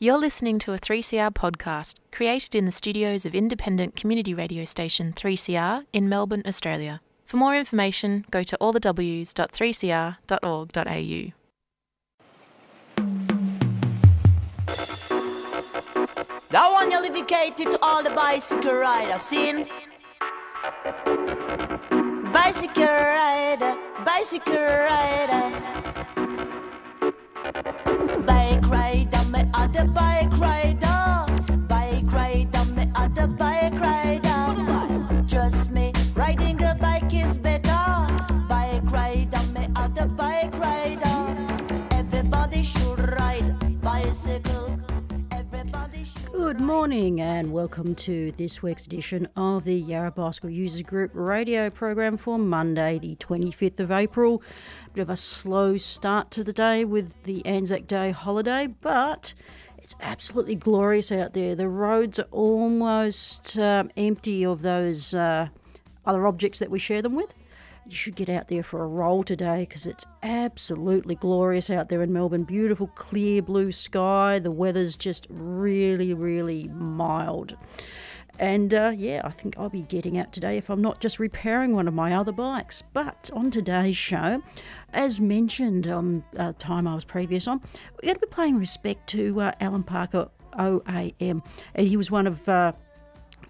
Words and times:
You're 0.00 0.16
listening 0.16 0.60
to 0.60 0.72
a 0.72 0.78
3CR 0.78 1.32
podcast 1.32 1.96
created 2.12 2.54
in 2.54 2.66
the 2.66 2.70
studios 2.70 3.26
of 3.26 3.34
independent 3.34 3.96
community 3.96 4.32
radio 4.32 4.64
station 4.64 5.12
3CR 5.12 5.86
in 5.92 6.08
Melbourne, 6.08 6.44
Australia. 6.46 7.00
For 7.24 7.36
more 7.36 7.56
information, 7.56 8.24
go 8.30 8.44
to 8.44 8.56
allthews.3cr.org.au. 8.60 11.32
That 16.50 16.72
one 16.72 16.90
you'll 16.92 17.02
dedicated 17.02 17.72
to 17.72 17.78
all 17.82 18.04
the 18.04 18.10
bicycle 18.10 18.74
riders, 18.74 19.22
seen? 19.22 19.66
Bicycle 22.32 22.84
rider, 22.84 23.76
bicycle 24.04 24.54
rider. 24.54 25.97
Other 29.54 29.86
bike 29.86 30.36
rider. 30.38 31.26
Bike 31.68 32.12
rider, 32.12 32.64
me 32.76 32.90
other 32.94 33.26
bike 33.26 33.77
Good 46.48 46.60
morning 46.62 47.20
and 47.20 47.52
welcome 47.52 47.94
to 47.96 48.32
this 48.32 48.62
week's 48.62 48.86
edition 48.86 49.28
of 49.36 49.64
the 49.64 49.74
Yarra 49.74 50.10
Bicycle 50.10 50.48
Users 50.48 50.80
Group 50.80 51.10
radio 51.12 51.68
program 51.68 52.16
for 52.16 52.38
Monday, 52.38 52.98
the 52.98 53.16
25th 53.16 53.78
of 53.80 53.90
April. 53.90 54.42
Bit 54.94 55.02
of 55.02 55.10
a 55.10 55.16
slow 55.16 55.76
start 55.76 56.30
to 56.30 56.42
the 56.42 56.54
day 56.54 56.86
with 56.86 57.22
the 57.24 57.44
Anzac 57.44 57.86
Day 57.86 58.12
holiday, 58.12 58.66
but 58.66 59.34
it's 59.76 59.94
absolutely 60.00 60.54
glorious 60.54 61.12
out 61.12 61.34
there. 61.34 61.54
The 61.54 61.68
roads 61.68 62.18
are 62.18 62.28
almost 62.30 63.58
um, 63.58 63.90
empty 63.94 64.42
of 64.42 64.62
those 64.62 65.12
uh, 65.12 65.48
other 66.06 66.26
objects 66.26 66.60
that 66.60 66.70
we 66.70 66.78
share 66.78 67.02
them 67.02 67.14
with. 67.14 67.34
You 67.88 67.94
should 67.94 68.16
get 68.16 68.28
out 68.28 68.48
there 68.48 68.62
for 68.62 68.84
a 68.84 68.86
roll 68.86 69.22
today 69.22 69.60
because 69.60 69.86
it's 69.86 70.04
absolutely 70.22 71.14
glorious 71.14 71.70
out 71.70 71.88
there 71.88 72.02
in 72.02 72.12
Melbourne. 72.12 72.44
Beautiful, 72.44 72.88
clear 72.88 73.40
blue 73.40 73.72
sky. 73.72 74.38
The 74.38 74.50
weather's 74.50 74.94
just 74.94 75.26
really, 75.30 76.12
really 76.12 76.68
mild. 76.68 77.56
And 78.38 78.74
uh, 78.74 78.92
yeah, 78.94 79.22
I 79.24 79.30
think 79.30 79.58
I'll 79.58 79.70
be 79.70 79.84
getting 79.84 80.18
out 80.18 80.34
today 80.34 80.58
if 80.58 80.68
I'm 80.68 80.82
not 80.82 81.00
just 81.00 81.18
repairing 81.18 81.74
one 81.74 81.88
of 81.88 81.94
my 81.94 82.12
other 82.12 82.30
bikes. 82.30 82.82
But 82.92 83.30
on 83.32 83.50
today's 83.50 83.96
show, 83.96 84.42
as 84.92 85.18
mentioned 85.18 85.88
on 85.88 86.24
uh, 86.36 86.52
time 86.58 86.86
I 86.86 86.94
was 86.94 87.06
previous 87.06 87.48
on, 87.48 87.58
we're 87.94 88.08
going 88.08 88.16
to 88.16 88.20
be 88.20 88.26
paying 88.26 88.58
respect 88.58 89.06
to 89.08 89.40
uh, 89.40 89.52
Alan 89.60 89.82
Parker 89.82 90.28
OAM. 90.58 91.42
And 91.74 91.88
he 91.88 91.96
was 91.96 92.10
one 92.10 92.26
of 92.26 92.46
uh, 92.46 92.72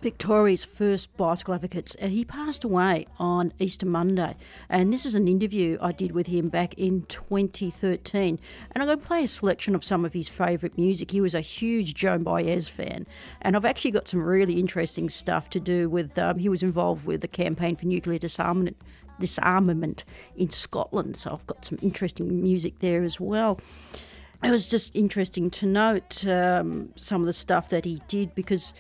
Victoria's 0.01 0.65
first 0.65 1.17
bicycle 1.17 1.55
advocates. 1.55 1.97
He 2.01 2.25
passed 2.25 2.63
away 2.63 3.07
on 3.19 3.53
Easter 3.59 3.87
Monday. 3.87 4.37
And 4.69 4.93
this 4.93 5.05
is 5.05 5.15
an 5.15 5.27
interview 5.27 5.77
I 5.81 5.93
did 5.93 6.13
with 6.13 6.29
him 6.29 6.49
back 6.49 6.75
in 6.75 7.03
2013. 7.03 8.39
And 8.71 8.83
I'm 8.83 8.87
going 8.87 9.01
to 9.01 9.07
play 9.07 9.25
a 9.25 9.29
selection 9.29 9.75
of 9.75 9.85
some 9.85 10.05
of 10.05 10.13
his 10.13 10.29
favourite 10.29 10.79
music. 10.79 11.11
He 11.11 11.21
was 11.21 11.35
a 11.35 11.41
huge 11.41 11.95
Joan 11.95 12.23
Baez 12.23 12.69
fan. 12.69 13.07
And 13.43 13.57
I've 13.57 13.65
actually 13.65 13.91
got 13.91 14.07
some 14.07 14.23
really 14.23 14.61
interesting 14.61 15.09
stuff 15.09 15.51
to 15.51 15.61
do 15.61 15.91
with, 15.91 16.17
um, 16.19 16.39
he 16.39 16.49
was 16.49 16.63
involved 16.63 17.05
with 17.05 17.21
the 17.21 17.29
campaign 17.29 17.77
for 17.77 17.87
nuclear 17.87 18.19
disarmament. 18.19 18.77
Disarmament 19.19 20.05
in 20.37 20.49
Scotland, 20.49 21.17
so 21.17 21.33
I've 21.33 21.47
got 21.49 21.65
some 21.65 21.77
interesting 21.83 22.41
music 22.41 22.79
there 22.79 23.03
as 23.03 23.19
well 23.19 23.59
it 24.43 24.51
was 24.51 24.69
just 24.69 24.95
interesting 24.95 25.51
to 25.51 25.67
note 25.67 26.27
um, 26.27 26.91
some 26.97 27.23
of 27.23 27.27
the 27.27 27.33
stuff 27.33 27.71
that 27.71 27.85
he 27.85 28.01
did 28.07 28.35
because 28.35 28.73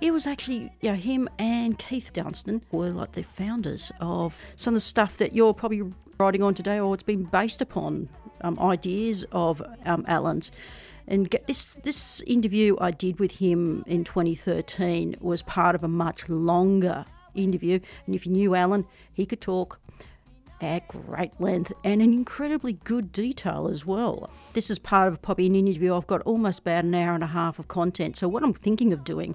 it 0.00 0.12
was 0.12 0.26
actually 0.26 0.72
you 0.80 0.90
know, 0.90 0.94
him 0.94 1.28
and 1.38 1.78
Keith 1.78 2.12
Dunstan 2.12 2.62
were 2.70 2.90
like 2.90 3.12
the 3.12 3.22
founders 3.22 3.92
of 4.00 4.40
some 4.56 4.72
of 4.72 4.76
the 4.76 4.80
stuff 4.80 5.16
that 5.18 5.32
you're 5.32 5.54
probably 5.54 5.82
writing 6.18 6.42
on 6.42 6.54
today, 6.54 6.80
or 6.80 6.94
it's 6.94 7.02
been 7.02 7.24
based 7.24 7.60
upon 7.60 8.08
um, 8.42 8.58
ideas 8.58 9.24
of 9.32 9.62
um, 9.84 10.04
Alan's. 10.08 10.50
And 11.06 11.34
this 11.46 11.76
this 11.76 12.20
interview 12.22 12.76
I 12.80 12.90
did 12.90 13.18
with 13.18 13.38
him 13.38 13.82
in 13.86 14.04
2013 14.04 15.16
was 15.20 15.42
part 15.42 15.74
of 15.74 15.82
a 15.82 15.88
much 15.88 16.28
longer 16.28 17.06
interview. 17.34 17.80
And 18.06 18.14
if 18.14 18.26
you 18.26 18.32
knew 18.32 18.54
Alan, 18.54 18.86
he 19.12 19.24
could 19.24 19.40
talk 19.40 19.80
at 20.60 20.88
great 20.88 21.32
length 21.40 21.72
and 21.84 22.02
in 22.02 22.12
incredibly 22.12 22.72
good 22.72 23.12
detail 23.12 23.68
as 23.68 23.86
well. 23.86 24.30
This 24.54 24.70
is 24.70 24.78
part 24.78 25.08
of 25.08 25.22
probably 25.22 25.46
an 25.46 25.54
interview. 25.54 25.94
I've 25.94 26.06
got 26.06 26.22
almost 26.22 26.60
about 26.60 26.84
an 26.84 26.94
hour 26.94 27.14
and 27.14 27.24
a 27.24 27.28
half 27.28 27.58
of 27.58 27.68
content. 27.68 28.16
So, 28.16 28.28
what 28.28 28.42
I'm 28.42 28.54
thinking 28.54 28.92
of 28.92 29.04
doing, 29.04 29.34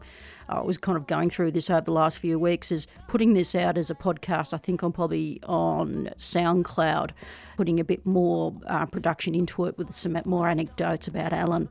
I 0.50 0.62
was 0.62 0.78
kind 0.78 0.98
of 0.98 1.08
going 1.08 1.30
through 1.30 1.52
this 1.52 1.70
over 1.70 1.82
the 1.82 1.92
last 1.92 2.20
few 2.20 2.38
weeks, 2.38 2.72
is 2.72 2.88
putting 3.08 3.34
this 3.34 3.56
out 3.56 3.78
as 3.78 3.90
a 3.90 3.96
podcast. 3.96 4.54
I 4.54 4.58
think 4.58 4.82
I'm 4.82 4.92
probably 4.92 5.40
on 5.44 6.10
SoundCloud, 6.18 7.12
putting 7.58 7.80
a 7.80 7.84
bit 7.84 8.06
more 8.06 8.54
uh, 8.68 8.86
production 8.86 9.36
into 9.36 9.66
it 9.66 9.78
with 9.78 9.94
some 9.94 10.18
more 10.26 10.48
anecdotes 10.48 11.08
about 11.08 11.34
Alan. 11.34 11.70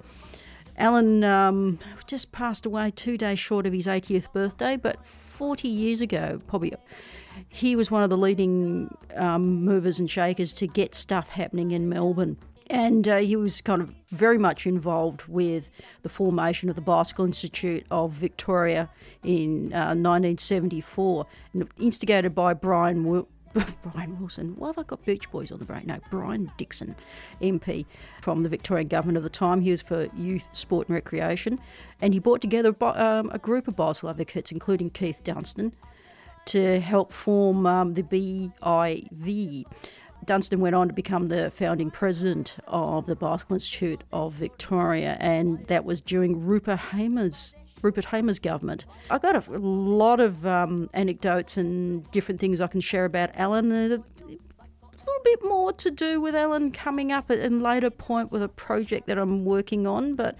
Alan 0.78 1.22
um, 1.22 1.78
just 2.06 2.32
passed 2.32 2.64
away 2.64 2.90
two 2.90 3.19
days 3.19 3.38
short 3.38 3.66
of 3.66 3.72
his 3.72 3.86
80th 3.86 4.32
birthday, 4.32 4.76
but 4.76 5.04
40 5.04 5.69
years 5.69 6.00
ago, 6.00 6.40
probably 6.46 6.72
he 7.48 7.76
was 7.76 7.91
one 7.91 8.03
of 8.03 8.10
the 8.10 8.16
leading 8.16 8.97
um, 9.16 9.65
movers 9.65 10.00
and 10.00 10.10
shakers 10.10 10.53
to 10.54 10.66
get 10.66 10.94
stuff 10.94 11.28
happening 11.28 11.70
in 11.70 11.88
Melbourne. 11.88 12.37
And 12.70 13.06
uh, 13.06 13.19
he 13.19 13.37
was 13.37 13.60
kind 13.60 13.82
of 13.82 13.93
very 14.09 14.38
much 14.38 14.66
involved 14.66 15.25
with 15.26 15.70
the 16.03 16.09
formation 16.09 16.70
of 16.70 16.75
the 16.75 16.81
Bicycle 16.81 17.26
Institute 17.26 17.84
of 17.91 18.12
Victoria 18.12 18.88
in 19.22 19.72
uh, 19.75 19.93
1974, 19.93 21.26
and 21.53 21.69
instigated 21.78 22.34
by 22.34 22.54
Brian 22.54 23.04
Wil- 23.04 23.28
Brian 23.93 24.19
Wilson. 24.19 24.54
Why 24.56 24.69
have 24.69 24.78
I 24.78 24.84
got 24.84 25.04
Beach 25.04 25.31
Boys 25.31 25.53
on 25.53 25.59
the 25.59 25.64
brain? 25.64 25.84
No, 25.87 25.99
Brian 26.10 26.50
Dixon, 26.56 26.97
MP 27.41 27.84
from 28.22 28.43
the 28.43 28.49
Victorian 28.49 28.88
government 28.88 29.19
of 29.19 29.22
the 29.22 29.28
time. 29.28 29.60
He 29.60 29.70
was 29.70 29.82
for 29.82 30.06
youth, 30.16 30.49
sport, 30.53 30.88
and 30.88 30.94
recreation, 30.94 31.59
and 32.00 32.14
he 32.14 32.20
brought 32.20 32.41
together 32.41 32.75
um, 32.81 33.31
a 33.32 33.38
group 33.38 33.69
of 33.69 33.76
bicycle 33.76 34.09
advocates, 34.09 34.50
including 34.50 34.91
Keith 34.91 35.22
Dunstan, 35.22 35.75
to 36.52 36.80
help 36.80 37.14
form 37.14 37.64
um, 37.64 37.94
the 37.94 38.02
BIV. 38.02 39.64
Dunstan 40.26 40.60
went 40.60 40.74
on 40.74 40.86
to 40.88 40.92
become 40.92 41.28
the 41.28 41.50
founding 41.50 41.90
president 41.90 42.58
of 42.66 43.06
the 43.06 43.16
Bicycle 43.16 43.54
Institute 43.54 44.04
of 44.12 44.34
Victoria, 44.34 45.16
and 45.18 45.66
that 45.68 45.86
was 45.86 46.02
during 46.02 46.44
Rupert 46.44 46.78
Hamer's 46.78 47.54
Rupert 47.80 48.04
Hamer's 48.04 48.38
government. 48.38 48.84
I 49.10 49.18
got 49.18 49.34
a 49.34 49.58
lot 49.58 50.20
of 50.20 50.46
um, 50.46 50.90
anecdotes 50.92 51.56
and 51.56 52.08
different 52.12 52.38
things 52.38 52.60
I 52.60 52.66
can 52.66 52.82
share 52.82 53.06
about 53.06 53.30
Alan. 53.34 53.72
A 53.72 53.88
little 53.88 54.04
bit 55.24 55.44
more 55.44 55.72
to 55.72 55.90
do 55.90 56.20
with 56.20 56.36
Alan 56.36 56.70
coming 56.70 57.10
up 57.10 57.30
at 57.30 57.40
a 57.40 57.48
later 57.48 57.90
point 57.90 58.30
with 58.30 58.42
a 58.42 58.48
project 58.48 59.08
that 59.08 59.19
I'm 59.19 59.44
working 59.44 59.86
on, 59.86 60.14
but 60.16 60.36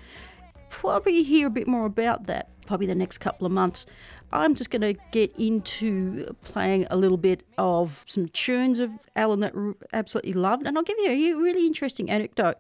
probably 0.69 1.25
hear 1.25 1.49
a 1.49 1.51
bit 1.51 1.67
more 1.67 1.87
about 1.87 2.27
that 2.27 2.53
probably 2.67 2.87
the 2.87 2.95
next 2.95 3.19
couple 3.19 3.47
of 3.47 3.53
months. 3.53 3.87
I'm 4.33 4.55
just 4.55 4.71
going 4.71 4.83
to 4.83 4.95
get 5.11 5.35
into 5.39 6.35
playing 6.43 6.87
a 6.91 6.97
little 6.97 7.19
bit 7.19 7.45
of 7.59 8.03
some 8.07 8.29
tunes 8.29 8.79
of 8.79 8.91
Alan 9.15 9.41
that 9.41 9.55
absolutely 9.93 10.33
loved, 10.33 10.67
and 10.67 10.77
I'll 10.77 10.85
give 10.85 10.97
you 10.99 11.11
a 11.37 11.43
really 11.43 11.67
interesting 11.67 12.09
anecdote 12.11 12.57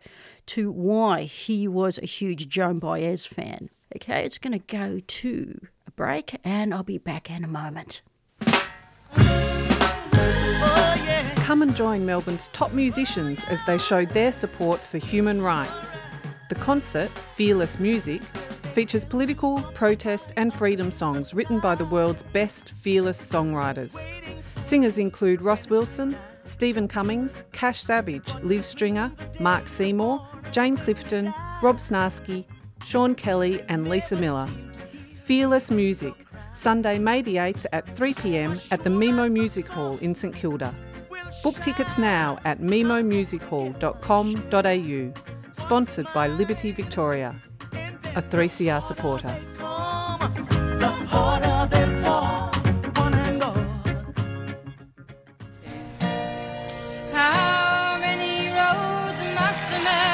to 0.46 0.70
why 0.70 1.22
he 1.22 1.66
was 1.66 1.98
a 1.98 2.06
huge 2.06 2.48
Joan 2.48 2.78
Baez 2.78 3.24
fan. 3.24 3.70
Okay, 3.96 4.24
it's 4.24 4.38
going 4.38 4.52
to 4.52 4.58
go 4.58 5.00
to 5.00 5.60
a 5.86 5.90
break, 5.92 6.38
and 6.44 6.74
I'll 6.74 6.82
be 6.82 6.98
back 6.98 7.30
in 7.30 7.42
a 7.42 7.48
moment. 7.48 8.02
Come 11.36 11.62
and 11.62 11.74
join 11.74 12.06
Melbourne's 12.06 12.48
top 12.48 12.72
musicians 12.72 13.44
as 13.44 13.64
they 13.66 13.78
show 13.78 14.04
their 14.04 14.32
support 14.32 14.80
for 14.82 14.98
human 14.98 15.42
rights. 15.42 16.00
The 16.48 16.54
concert, 16.56 17.10
Fearless 17.34 17.78
Music, 17.78 18.20
features 18.72 19.04
political, 19.04 19.62
protest, 19.74 20.32
and 20.36 20.52
freedom 20.52 20.90
songs 20.90 21.34
written 21.34 21.60
by 21.60 21.74
the 21.74 21.84
world's 21.84 22.22
best 22.22 22.70
fearless 22.70 23.18
songwriters. 23.18 24.04
Singers 24.62 24.98
include 24.98 25.42
Ross 25.42 25.68
Wilson, 25.68 26.16
Stephen 26.44 26.88
Cummings, 26.88 27.44
Cash 27.52 27.80
Savage, 27.80 28.34
Liz 28.42 28.64
Stringer, 28.64 29.12
Mark 29.38 29.68
Seymour, 29.68 30.26
Jane 30.50 30.76
Clifton, 30.76 31.32
Rob 31.62 31.78
Snarski, 31.78 32.44
Sean 32.84 33.14
Kelly, 33.14 33.62
and 33.68 33.88
Lisa 33.88 34.16
Miller. 34.16 34.48
Fearless 35.14 35.70
Music, 35.70 36.14
Sunday, 36.52 36.98
May 36.98 37.22
the 37.22 37.36
8th 37.36 37.64
at 37.72 37.86
3pm 37.86 38.72
at 38.72 38.82
the 38.84 38.90
Memo 38.90 39.28
Music 39.28 39.66
Hall 39.66 39.96
in 39.98 40.14
St 40.14 40.34
Kilda. 40.34 40.74
Book 41.42 41.56
tickets 41.56 41.98
now 41.98 42.38
at 42.44 42.60
memomusichall.com.au. 42.60 45.12
Sponsored 45.52 46.06
by 46.14 46.28
Liberty 46.28 46.72
Victoria, 46.72 47.34
a 48.14 48.22
3CR 48.22 48.82
supporter. 48.82 49.28
How 57.12 57.98
many 57.98 58.48
roads 58.48 59.20
must 59.34 59.72
a 59.72 59.84
man 59.84 60.11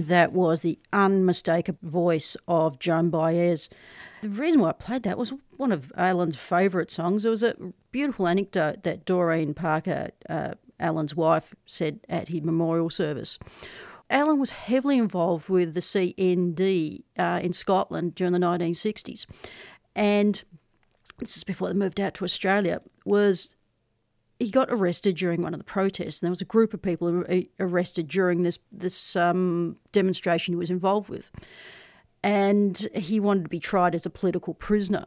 And 0.00 0.08
that 0.08 0.32
was 0.32 0.62
the 0.62 0.78
unmistakable 0.94 1.90
voice 1.90 2.34
of 2.48 2.78
Joan 2.78 3.10
Baez. 3.10 3.68
The 4.22 4.30
reason 4.30 4.62
why 4.62 4.70
I 4.70 4.72
played 4.72 5.02
that 5.02 5.18
was 5.18 5.34
one 5.58 5.72
of 5.72 5.92
Alan's 5.94 6.36
favourite 6.36 6.90
songs. 6.90 7.26
It 7.26 7.28
was 7.28 7.42
a 7.42 7.54
beautiful 7.92 8.26
anecdote 8.26 8.82
that 8.84 9.04
Doreen 9.04 9.52
Parker, 9.52 10.08
uh, 10.26 10.54
Alan's 10.78 11.14
wife, 11.14 11.54
said 11.66 12.00
at 12.08 12.28
his 12.28 12.40
memorial 12.40 12.88
service. 12.88 13.38
Alan 14.08 14.40
was 14.40 14.52
heavily 14.52 14.96
involved 14.96 15.50
with 15.50 15.74
the 15.74 15.80
CND 15.80 17.02
uh, 17.18 17.40
in 17.42 17.52
Scotland 17.52 18.14
during 18.14 18.32
the 18.32 18.38
1960s. 18.38 19.26
And 19.94 20.42
this 21.18 21.36
is 21.36 21.44
before 21.44 21.68
they 21.68 21.74
moved 21.74 22.00
out 22.00 22.14
to 22.14 22.24
Australia, 22.24 22.80
was 23.04 23.54
he 24.40 24.50
got 24.50 24.68
arrested 24.70 25.16
during 25.16 25.42
one 25.42 25.52
of 25.52 25.60
the 25.60 25.64
protests, 25.64 26.20
and 26.20 26.26
there 26.26 26.32
was 26.32 26.40
a 26.40 26.46
group 26.46 26.72
of 26.72 26.80
people 26.80 27.24
arrested 27.60 28.08
during 28.08 28.42
this 28.42 28.58
this 28.72 29.14
um, 29.14 29.76
demonstration 29.92 30.54
he 30.54 30.58
was 30.58 30.70
involved 30.70 31.10
with, 31.10 31.30
and 32.24 32.88
he 32.94 33.20
wanted 33.20 33.44
to 33.44 33.48
be 33.50 33.60
tried 33.60 33.94
as 33.94 34.06
a 34.06 34.10
political 34.10 34.54
prisoner. 34.54 35.04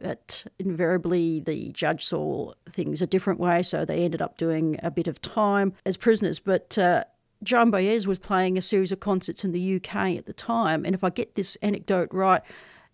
But 0.00 0.46
invariably, 0.60 1.40
the 1.40 1.72
judge 1.72 2.04
saw 2.04 2.52
things 2.68 3.02
a 3.02 3.08
different 3.08 3.40
way, 3.40 3.64
so 3.64 3.84
they 3.84 4.04
ended 4.04 4.22
up 4.22 4.38
doing 4.38 4.78
a 4.84 4.90
bit 4.90 5.08
of 5.08 5.20
time 5.20 5.72
as 5.84 5.96
prisoners. 5.96 6.38
But 6.38 6.78
uh, 6.78 7.04
Joan 7.42 7.72
Baez 7.72 8.06
was 8.06 8.20
playing 8.20 8.56
a 8.56 8.62
series 8.62 8.92
of 8.92 9.00
concerts 9.00 9.44
in 9.44 9.50
the 9.50 9.76
UK 9.76 10.16
at 10.16 10.26
the 10.26 10.32
time, 10.32 10.84
and 10.84 10.94
if 10.94 11.02
I 11.02 11.10
get 11.10 11.34
this 11.34 11.56
anecdote 11.56 12.10
right, 12.12 12.42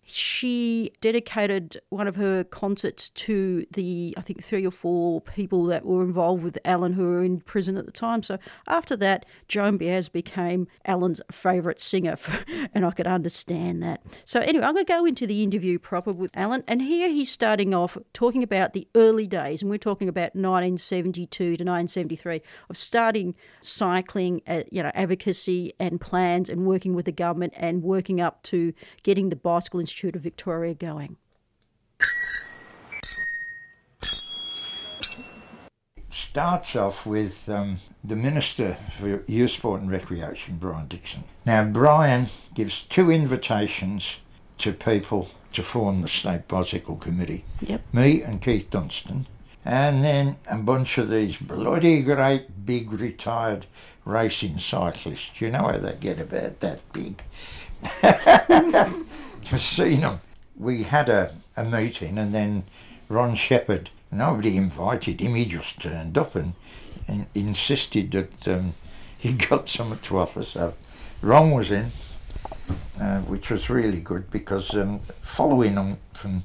she 0.09 0.93
dedicated 1.01 1.75
one 1.89 2.07
of 2.07 2.15
her 2.15 2.45
concerts 2.45 3.09
to 3.09 3.65
the, 3.71 4.13
I 4.15 4.21
think, 4.21 4.41
three 4.41 4.65
or 4.65 4.71
four 4.71 5.19
people 5.19 5.65
that 5.65 5.85
were 5.85 6.01
involved 6.01 6.43
with 6.43 6.57
Alan 6.63 6.93
who 6.93 7.03
were 7.03 7.25
in 7.25 7.41
prison 7.41 7.75
at 7.75 7.85
the 7.85 7.91
time. 7.91 8.23
So 8.23 8.37
after 8.69 8.95
that, 8.95 9.25
Joan 9.49 9.77
Baez 9.77 10.07
became 10.07 10.69
Alan's 10.85 11.21
favourite 11.29 11.81
singer, 11.81 12.17
and 12.73 12.85
I 12.85 12.91
could 12.91 13.05
understand 13.05 13.83
that. 13.83 14.01
So 14.23 14.39
anyway, 14.39 14.63
I'm 14.63 14.75
going 14.75 14.85
to 14.85 14.93
go 14.93 15.03
into 15.05 15.27
the 15.27 15.43
interview 15.43 15.77
proper 15.77 16.13
with 16.13 16.31
Alan, 16.33 16.63
and 16.69 16.81
here 16.81 17.09
he's 17.09 17.29
starting 17.29 17.75
off 17.75 17.97
talking 18.13 18.43
about 18.43 18.71
the 18.71 18.87
early 18.95 19.27
days, 19.27 19.61
and 19.61 19.69
we're 19.69 19.77
talking 19.77 20.07
about 20.07 20.35
1972 20.35 21.27
to 21.27 21.43
1973 21.49 22.41
of 22.69 22.77
starting 22.77 23.35
cycling, 23.59 24.41
uh, 24.47 24.63
you 24.71 24.81
know, 24.81 24.91
advocacy 24.95 25.73
and 25.81 25.99
plans, 25.99 26.49
and 26.49 26.65
working 26.65 26.95
with 26.95 27.03
the 27.03 27.11
government, 27.11 27.53
and 27.57 27.83
working 27.83 28.21
up 28.21 28.41
to 28.43 28.73
getting 29.03 29.27
the 29.27 29.35
bicycle 29.35 29.81
institute 29.81 29.96
Institute 29.97 30.15
of 30.15 30.21
Victoria 30.21 30.75
going? 30.75 31.17
starts 36.09 36.75
off 36.75 37.03
with 37.07 37.49
um, 37.49 37.77
the 38.03 38.15
Minister 38.15 38.77
for 38.99 39.23
Youth, 39.25 39.49
Sport 39.49 39.81
and 39.81 39.89
Recreation, 39.89 40.57
Brian 40.57 40.87
Dixon. 40.87 41.23
Now, 41.47 41.63
Brian 41.63 42.27
gives 42.53 42.83
two 42.83 43.09
invitations 43.09 44.17
to 44.59 44.71
people 44.71 45.31
to 45.53 45.63
form 45.63 46.03
the 46.03 46.07
State 46.07 46.47
Bicycle 46.47 46.97
Committee. 46.97 47.43
Yep. 47.61 47.81
Me 47.91 48.21
and 48.21 48.39
Keith 48.39 48.69
Dunstan. 48.69 49.25
And 49.65 50.03
then 50.03 50.35
a 50.45 50.57
bunch 50.57 50.99
of 50.99 51.09
these 51.09 51.37
bloody 51.37 52.03
great 52.03 52.67
big 52.67 52.91
retired 52.91 53.65
racing 54.05 54.59
cyclists. 54.59 55.41
You 55.41 55.49
know 55.49 55.69
how 55.69 55.79
they 55.79 55.95
get 55.99 56.19
about 56.19 56.59
that 56.59 56.81
big. 56.93 57.23
Seen 59.57 60.01
them. 60.01 60.19
We 60.57 60.83
had 60.83 61.07
a, 61.07 61.35
a 61.55 61.63
meeting 61.63 62.17
and 62.17 62.33
then 62.33 62.63
Ron 63.07 63.35
Shepherd, 63.35 63.89
nobody 64.11 64.57
invited 64.57 65.21
him, 65.21 65.35
he 65.35 65.45
just 65.45 65.81
turned 65.81 66.17
up 66.17 66.35
and, 66.35 66.53
and 67.07 67.27
insisted 67.33 68.11
that 68.11 68.47
um, 68.47 68.73
he 69.17 69.31
got 69.33 69.69
something 69.69 69.99
to 69.99 70.17
offer. 70.17 70.43
So 70.43 70.73
Ron 71.21 71.51
was 71.51 71.71
in, 71.71 71.91
uh, 72.99 73.19
which 73.21 73.49
was 73.49 73.69
really 73.69 74.01
good 74.01 74.29
because 74.31 74.75
um, 74.75 74.99
following 75.21 75.77
on 75.77 75.97
from 76.13 76.43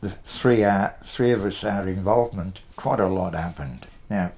the 0.00 0.10
three, 0.10 0.62
our, 0.62 0.94
three 1.02 1.32
of 1.32 1.44
us, 1.44 1.64
our 1.64 1.88
involvement, 1.88 2.60
quite 2.76 3.00
a 3.00 3.08
lot 3.08 3.34
happened. 3.34 3.86
Now, 4.08 4.32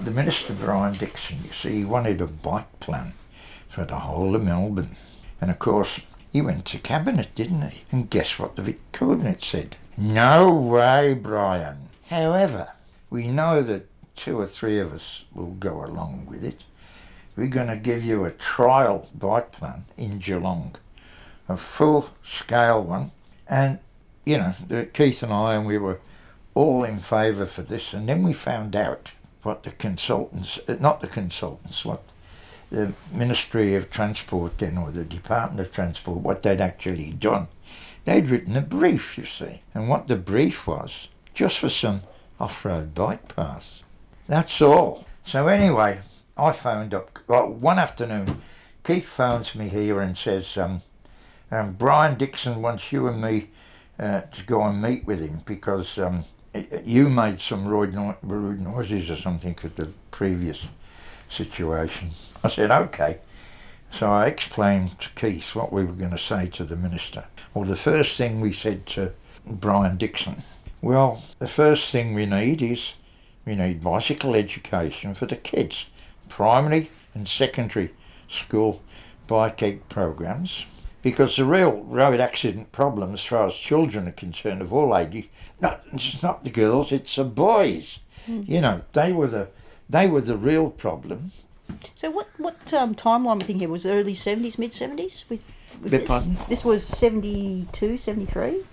the 0.00 0.10
Minister 0.10 0.54
Brian 0.54 0.94
Dixon, 0.94 1.36
you 1.36 1.50
see, 1.50 1.70
he 1.78 1.84
wanted 1.84 2.20
a 2.20 2.26
bike 2.26 2.80
plan 2.80 3.12
for 3.68 3.84
the 3.84 3.96
whole 3.96 4.34
of 4.34 4.42
Melbourne. 4.42 4.96
And 5.40 5.50
of 5.50 5.58
course, 5.58 6.00
he 6.32 6.40
went 6.40 6.64
to 6.66 6.78
Cabinet, 6.78 7.34
didn't 7.34 7.62
he? 7.70 7.84
And 7.90 8.10
guess 8.10 8.38
what 8.38 8.56
the 8.56 8.62
Vic 8.62 8.92
Cabinet 8.92 9.42
said? 9.42 9.76
No 9.96 10.54
way, 10.54 11.14
Brian. 11.14 11.88
However, 12.08 12.72
we 13.10 13.26
know 13.26 13.62
that 13.62 13.86
two 14.14 14.38
or 14.38 14.46
three 14.46 14.78
of 14.78 14.92
us 14.92 15.24
will 15.34 15.52
go 15.52 15.84
along 15.84 16.26
with 16.26 16.44
it. 16.44 16.64
We're 17.36 17.48
going 17.48 17.68
to 17.68 17.76
give 17.76 18.04
you 18.04 18.24
a 18.24 18.30
trial 18.30 19.08
bike 19.14 19.52
plan 19.52 19.86
in 19.96 20.18
Geelong, 20.18 20.76
a 21.48 21.56
full 21.56 22.10
scale 22.22 22.82
one. 22.82 23.12
And, 23.48 23.78
you 24.24 24.38
know, 24.38 24.86
Keith 24.92 25.22
and 25.22 25.32
I, 25.32 25.54
and 25.54 25.66
we 25.66 25.78
were 25.78 26.00
all 26.54 26.84
in 26.84 26.98
favour 26.98 27.46
for 27.46 27.62
this. 27.62 27.92
And 27.94 28.08
then 28.08 28.22
we 28.22 28.32
found 28.32 28.76
out 28.76 29.12
what 29.42 29.62
the 29.62 29.70
consultants, 29.70 30.58
not 30.68 31.00
the 31.00 31.06
consultants, 31.06 31.84
what 31.84 32.02
the 32.70 32.92
Ministry 33.12 33.74
of 33.74 33.90
Transport 33.90 34.58
then, 34.58 34.78
or 34.78 34.90
the 34.90 35.04
Department 35.04 35.60
of 35.60 35.72
Transport, 35.72 36.18
what 36.18 36.42
they'd 36.42 36.60
actually 36.60 37.10
done. 37.10 37.48
They'd 38.04 38.28
written 38.28 38.56
a 38.56 38.62
brief, 38.62 39.18
you 39.18 39.24
see, 39.24 39.62
and 39.74 39.88
what 39.88 40.08
the 40.08 40.16
brief 40.16 40.66
was, 40.66 41.08
just 41.34 41.58
for 41.58 41.68
some 41.68 42.02
off-road 42.38 42.94
bike 42.94 43.34
paths. 43.34 43.82
That's 44.26 44.62
all. 44.62 45.04
So 45.24 45.48
anyway, 45.48 46.00
I 46.36 46.52
phoned 46.52 46.94
up, 46.94 47.18
well, 47.26 47.48
one 47.48 47.78
afternoon, 47.78 48.40
Keith 48.84 49.08
phones 49.08 49.54
me 49.54 49.68
here 49.68 50.00
and 50.00 50.16
says, 50.16 50.56
um, 50.56 50.82
um, 51.50 51.72
Brian 51.72 52.16
Dixon 52.16 52.62
wants 52.62 52.92
you 52.92 53.08
and 53.08 53.20
me 53.20 53.48
uh, 53.98 54.22
to 54.22 54.44
go 54.46 54.62
and 54.62 54.80
meet 54.80 55.04
with 55.04 55.20
him 55.20 55.42
because 55.44 55.98
um, 55.98 56.24
you 56.84 57.10
made 57.10 57.40
some 57.40 57.68
rude, 57.68 57.92
no- 57.92 58.16
rude 58.22 58.60
noises 58.60 59.10
or 59.10 59.16
something 59.16 59.56
at 59.62 59.76
the 59.76 59.90
previous 60.10 60.66
situation. 61.28 62.10
I 62.42 62.48
said, 62.48 62.70
okay. 62.70 63.18
So 63.90 64.08
I 64.08 64.26
explained 64.26 64.98
to 65.00 65.10
Keith 65.10 65.54
what 65.54 65.72
we 65.72 65.84
were 65.84 65.92
going 65.92 66.12
to 66.12 66.18
say 66.18 66.46
to 66.48 66.64
the 66.64 66.76
minister. 66.76 67.24
Well, 67.54 67.64
the 67.64 67.76
first 67.76 68.16
thing 68.16 68.40
we 68.40 68.52
said 68.52 68.86
to 68.86 69.12
Brian 69.44 69.96
Dixon, 69.96 70.42
well, 70.80 71.22
the 71.38 71.48
first 71.48 71.90
thing 71.90 72.14
we 72.14 72.26
need 72.26 72.62
is 72.62 72.94
we 73.44 73.56
need 73.56 73.82
bicycle 73.82 74.34
education 74.34 75.14
for 75.14 75.26
the 75.26 75.36
kids, 75.36 75.86
primary 76.28 76.88
and 77.14 77.26
secondary 77.26 77.90
school 78.28 78.80
bike 79.26 79.62
ed 79.62 79.88
programs. 79.88 80.66
Because 81.02 81.36
the 81.36 81.46
real 81.46 81.82
road 81.84 82.20
accident 82.20 82.72
problem, 82.72 83.14
as 83.14 83.24
far 83.24 83.46
as 83.46 83.54
children 83.54 84.06
are 84.06 84.12
concerned, 84.12 84.60
of 84.60 84.72
all 84.72 84.94
ages, 84.96 85.24
not 85.58 85.82
it's 85.92 86.22
not 86.22 86.44
the 86.44 86.50
girls, 86.50 86.92
it's 86.92 87.16
the 87.16 87.24
boys. 87.24 88.00
Mm. 88.28 88.46
You 88.46 88.60
know, 88.60 88.82
they 88.92 89.12
were 89.12 89.26
the 89.26 89.48
they 89.88 90.06
were 90.06 90.20
the 90.20 90.36
real 90.36 90.70
problem. 90.70 91.32
So 91.94 92.10
what 92.10 92.28
what 92.38 92.72
um, 92.72 92.94
timeline 92.94 93.38
we 93.38 93.40
thinking 93.40 93.60
here 93.60 93.68
was 93.68 93.86
early 93.86 94.14
seventies, 94.14 94.58
mid 94.58 94.72
seventies 94.74 95.24
with, 95.28 95.44
with 95.82 95.92
this? 95.92 96.08
Pardon? 96.08 96.36
This 96.48 96.64
was 96.64 96.86
72, 96.86 97.96
73? 97.96 98.64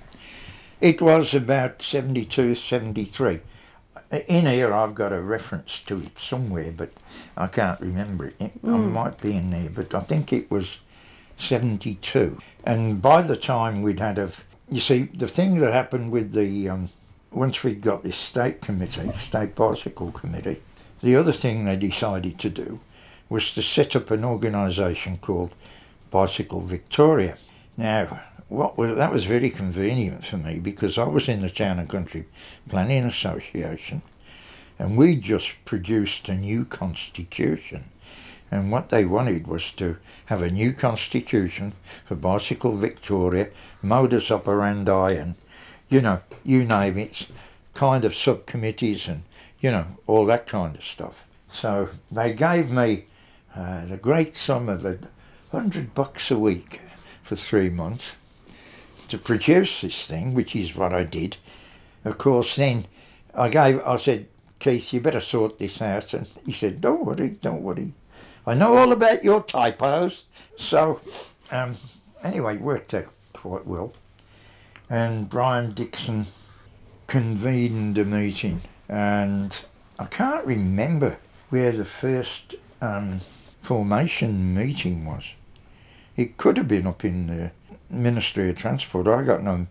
It 0.80 1.02
was 1.02 1.34
about 1.34 1.82
72, 1.82 2.56
73. 2.56 3.42
In 4.28 4.46
here, 4.46 4.74
I've 4.74 4.96
got 4.96 5.12
a 5.12 5.20
reference 5.20 5.80
to 5.82 5.98
it 5.98 6.18
somewhere, 6.18 6.72
but 6.72 6.92
I 7.36 7.48
can't 7.48 7.80
remember 7.82 8.28
it. 8.28 8.36
it 8.40 8.64
mm. 8.64 8.74
I 8.74 8.78
might 8.78 9.20
be 9.20 9.36
in 9.36 9.50
there, 9.50 9.70
but 9.70 9.94
I 9.96 10.02
think 10.02 10.32
it 10.32 10.50
was 10.52 10.78
72. 11.38 12.38
And 12.64 13.02
by 13.02 13.22
the 13.22 13.36
time 13.36 13.82
we'd 13.82 14.00
had 14.00 14.20
a, 14.20 14.32
you 14.70 14.80
see, 14.80 15.04
the 15.04 15.28
thing 15.28 15.60
that 15.60 15.74
happened 15.74 16.12
with 16.12 16.34
the, 16.34 16.70
um, 16.70 16.90
once 17.32 17.64
we 17.64 17.74
got 17.74 18.04
this 18.04 18.16
state 18.16 18.62
committee, 18.62 19.12
state 19.18 19.56
bicycle 19.56 20.12
committee, 20.12 20.62
the 21.02 21.16
other 21.16 21.34
thing 21.34 21.66
they 21.66 21.76
decided 21.76 22.40
to 22.40 22.50
do 22.50 22.80
was 23.30 23.54
to 23.54 23.62
set 23.62 23.96
up 23.96 24.12
an 24.12 24.24
organisation 24.24 25.18
called 25.18 25.54
Bicycle 26.12 26.62
Victoria. 26.62 27.38
Now, 27.76 28.22
what 28.48 28.78
was, 28.78 28.96
that 28.96 29.12
was 29.12 29.26
very 29.26 29.50
convenient 29.50 30.26
for 30.26 30.38
me 30.38 30.60
because 30.60 30.98
I 30.98 31.06
was 31.06 31.28
in 31.28 31.42
the 31.42 31.50
Town 31.50 31.80
and 31.80 31.90
Country 31.90 32.26
Planning 32.70 33.06
Association 33.06 34.02
and 34.80 34.98
we 34.98 35.16
just 35.16 35.56
produced 35.66 36.30
a 36.30 36.36
new 36.36 36.64
constitution. 36.64 37.86
And 38.50 38.72
what 38.72 38.90
they 38.90 39.04
wanted 39.04 39.48
was 39.48 39.72
to 39.72 39.98
have 40.28 40.42
a 40.42 40.52
new 40.52 40.72
constitution 40.72 41.74
for 42.06 42.16
Bicycle 42.16 42.78
Victoria, 42.78 43.50
modus 43.82 44.32
operandi, 44.32 45.14
and 45.14 45.36
you 45.90 46.00
know, 46.02 46.22
you 46.44 46.64
name 46.64 46.98
it, 46.98 47.28
kind 47.74 48.06
of 48.06 48.16
subcommittees 48.16 49.08
and 49.08 49.24
you 49.60 49.72
know, 49.72 49.88
all 50.06 50.26
that 50.26 50.48
kind 50.48 50.76
of 50.76 50.84
stuff. 50.84 51.26
So 51.52 51.90
they 52.12 52.34
gave 52.34 52.72
me 52.72 53.06
uh, 53.58 53.86
the 53.86 53.98
great 53.98 54.36
sum 54.36 54.70
of 54.70 54.86
a 54.86 55.00
hundred 55.52 55.96
bucks 55.96 56.30
a 56.30 56.38
week 56.38 56.80
for 57.24 57.36
three 57.36 57.72
months 57.72 58.16
to 59.08 59.18
produce 59.18 59.82
this 59.82 60.06
thing, 60.06 60.36
which 60.36 60.56
is 60.56 60.76
what 60.76 60.94
I 60.94 61.04
did. 61.04 61.38
Of 62.06 62.20
course, 62.20 62.56
then 62.56 62.86
I 63.34 63.50
gave. 63.50 63.82
I 63.82 63.98
said, 63.98 64.28
Keith, 64.60 64.94
you 64.94 65.02
better 65.02 65.20
sort 65.20 65.58
this 65.58 65.82
out, 65.82 66.14
and 66.14 66.28
he 66.46 66.52
said, 66.52 66.82
Don't 66.82 67.04
worry, 67.04 67.30
don't 67.30 67.64
worry. 67.64 67.94
I 68.46 68.54
know 68.54 68.78
all 68.78 68.92
about 68.92 69.24
your 69.24 69.42
typos. 69.42 70.26
So, 70.60 71.02
um, 71.52 71.76
anyway, 72.24 72.56
it 72.56 72.62
worked 72.62 72.94
out 72.94 73.08
quite 73.34 73.66
well. 73.66 73.92
And 74.88 75.30
Brian 75.30 75.72
Dixon 75.72 76.28
convened 77.08 77.98
a 77.98 78.06
meeting, 78.06 78.62
and 78.88 79.60
I 79.98 80.06
can't 80.06 80.46
remember 80.46 81.18
where 81.50 81.72
the 81.72 81.86
first 81.86 82.54
um, 82.82 83.22
formation 83.68 84.56
meeting 84.56 85.04
was. 85.04 85.34
It 86.16 86.38
could 86.38 86.56
have 86.56 86.70
been 86.70 86.88
up 86.88 87.04
in 87.04 87.28
the 87.28 87.52
Ministry 87.90 88.50
of 88.50 88.58
Transport. 88.58 89.10
I 89.10 89.24
got 89.24 89.44
no 89.44 89.68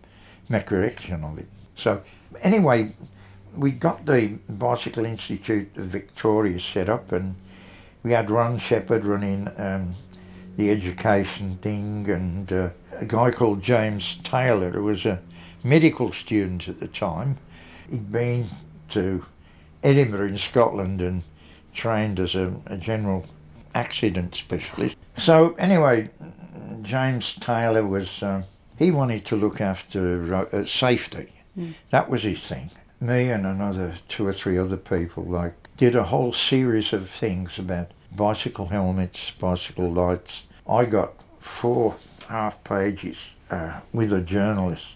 recollection 0.51 1.25
of 1.25 1.39
it. 1.39 1.47
So, 1.77 2.03
anyway, 2.43 2.93
we 3.57 3.71
got 3.71 4.05
the 4.05 4.37
Bicycle 4.51 5.07
Institute 5.07 5.75
of 5.79 5.85
Victoria 5.85 6.61
set 6.61 6.91
up, 6.91 7.11
and 7.11 7.37
we 8.03 8.13
had 8.13 8.31
Ron 8.31 8.59
Shepherd 8.59 9.07
running 9.07 9.49
um, 9.57 9.95
the 10.59 10.71
education 10.71 11.57
thing, 11.63 12.07
and 12.11 12.53
uh, 12.53 12.69
a 12.93 13.07
guy 13.07 13.31
called 13.31 13.63
James 13.63 14.17
Taylor, 14.23 14.73
who 14.73 14.85
was 14.85 15.07
a 15.07 15.23
medical 15.65 16.13
student 16.13 16.69
at 16.69 16.81
the 16.81 16.89
time. 16.89 17.39
He'd 17.91 18.13
been 18.13 18.45
to 18.91 19.25
Edinburgh 19.83 20.29
in 20.29 20.37
Scotland 20.37 21.01
and 21.01 21.23
trained 21.73 22.21
as 22.21 22.35
a, 22.35 22.55
a 22.67 22.77
general 22.77 23.25
accident 23.77 24.35
specialist. 24.35 24.97
So 25.17 25.55
anyway, 25.59 26.09
James 26.83 27.35
Taylor 27.35 27.87
was 27.87 28.23
uh, 28.23 28.43
he 28.79 28.91
wanted 28.91 29.25
to 29.27 29.37
look 29.37 29.61
after 29.61 30.35
uh, 30.35 30.65
safety. 30.65 31.33
That 31.91 32.11
was 32.11 32.23
his 32.23 32.47
thing. 32.47 32.71
Me 33.01 33.31
and 33.31 33.47
another 33.47 33.95
two 34.09 34.27
or 34.27 34.33
three 34.33 34.59
other 34.59 34.77
people 34.77 35.25
like 35.25 35.55
did 35.77 35.95
a 35.95 36.05
whole 36.05 36.33
series 36.33 36.93
of 36.93 37.09
things 37.09 37.59
about 37.59 37.91
bicycle 38.15 38.67
helmets, 38.67 39.31
bicycle 39.31 39.91
lights. 39.91 40.43
I 40.69 40.85
got 40.85 41.13
four 41.39 41.97
half 42.29 42.63
pages 42.65 43.31
uh, 43.51 43.81
with 43.93 44.13
a 44.13 44.21
journalist 44.21 44.87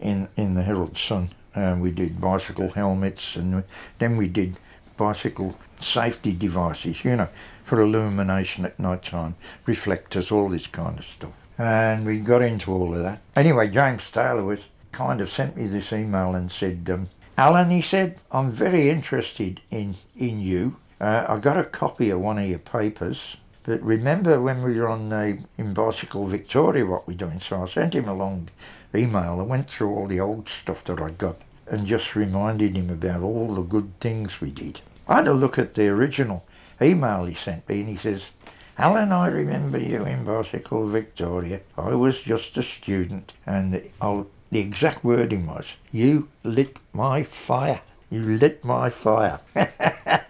in 0.00 0.28
in 0.36 0.54
the 0.54 0.62
Herald 0.62 0.96
Sun. 0.96 1.30
Uh, 1.54 1.76
we 1.78 1.90
did 1.90 2.20
bicycle 2.20 2.70
helmets, 2.70 3.36
and 3.36 3.64
then 3.98 4.16
we 4.16 4.28
did 4.28 4.58
bicycle 4.96 5.56
safety 5.80 6.32
devices. 6.32 7.04
You 7.04 7.16
know, 7.16 7.28
for 7.64 7.80
illumination 7.80 8.64
at 8.64 8.78
night 8.78 9.02
time, 9.02 9.34
reflectors, 9.66 10.30
all 10.30 10.48
this 10.50 10.66
kind 10.66 10.98
of 10.98 11.04
stuff. 11.04 11.48
And 11.58 12.04
we 12.06 12.18
got 12.20 12.42
into 12.42 12.72
all 12.72 12.94
of 12.94 13.02
that. 13.02 13.22
Anyway, 13.34 13.68
James 13.68 14.08
Taylor 14.10 14.44
was 14.44 14.66
kind 14.92 15.20
of 15.20 15.28
sent 15.28 15.56
me 15.56 15.66
this 15.66 15.92
email 15.92 16.34
and 16.34 16.52
said, 16.52 16.88
um, 16.92 17.08
Alan, 17.36 17.70
he 17.70 17.82
said, 17.82 18.20
I'm 18.30 18.52
very 18.52 18.90
interested 18.90 19.60
in, 19.70 19.96
in 20.16 20.40
you. 20.40 20.76
Uh, 21.00 21.24
I 21.28 21.38
got 21.38 21.56
a 21.56 21.64
copy 21.64 22.10
of 22.10 22.20
one 22.20 22.38
of 22.38 22.48
your 22.48 22.60
papers, 22.60 23.36
but 23.64 23.82
remember 23.82 24.40
when 24.40 24.62
we 24.62 24.78
were 24.78 24.88
on 24.88 25.08
the 25.08 25.44
in 25.58 25.74
Bicycle 25.74 26.26
Victoria 26.26 26.86
what 26.86 27.08
we're 27.08 27.16
doing? 27.16 27.40
So 27.40 27.62
I 27.62 27.66
sent 27.66 27.94
him 27.94 28.08
a 28.08 28.14
long 28.14 28.48
email. 28.94 29.40
I 29.40 29.42
went 29.42 29.68
through 29.68 29.94
all 29.94 30.06
the 30.06 30.20
old 30.20 30.48
stuff 30.48 30.84
that 30.84 31.00
I 31.00 31.10
got 31.10 31.38
and 31.66 31.86
just 31.86 32.14
reminded 32.14 32.76
him 32.76 32.90
about 32.90 33.22
all 33.22 33.54
the 33.54 33.62
good 33.62 33.98
things 34.00 34.40
we 34.40 34.50
did. 34.50 34.80
I 35.08 35.16
had 35.16 35.28
a 35.28 35.34
look 35.34 35.58
at 35.58 35.74
the 35.74 35.88
original 35.88 36.44
email 36.80 37.24
he 37.24 37.34
sent 37.34 37.68
me 37.68 37.80
and 37.80 37.88
he 37.88 37.96
says, 37.96 38.30
Alan, 38.76 39.12
I 39.12 39.28
remember 39.28 39.78
you 39.78 40.04
in 40.04 40.24
Bicycle 40.24 40.86
Victoria. 40.88 41.60
I 41.78 41.94
was 41.94 42.20
just 42.20 42.56
a 42.56 42.62
student 42.62 43.32
and 43.46 43.82
I'll, 44.00 44.12
oh, 44.12 44.26
the 44.50 44.60
exact 44.60 45.04
wording 45.04 45.46
was, 45.46 45.74
you 45.90 46.28
lit 46.42 46.78
my 46.92 47.22
fire. 47.24 47.80
You 48.10 48.20
lit 48.20 48.64
my 48.64 48.90
fire. 48.90 49.40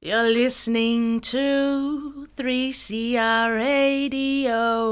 You're 0.00 0.30
listening 0.30 1.20
to 1.22 2.28
3CR 2.36 3.56
Radio. 3.56 4.88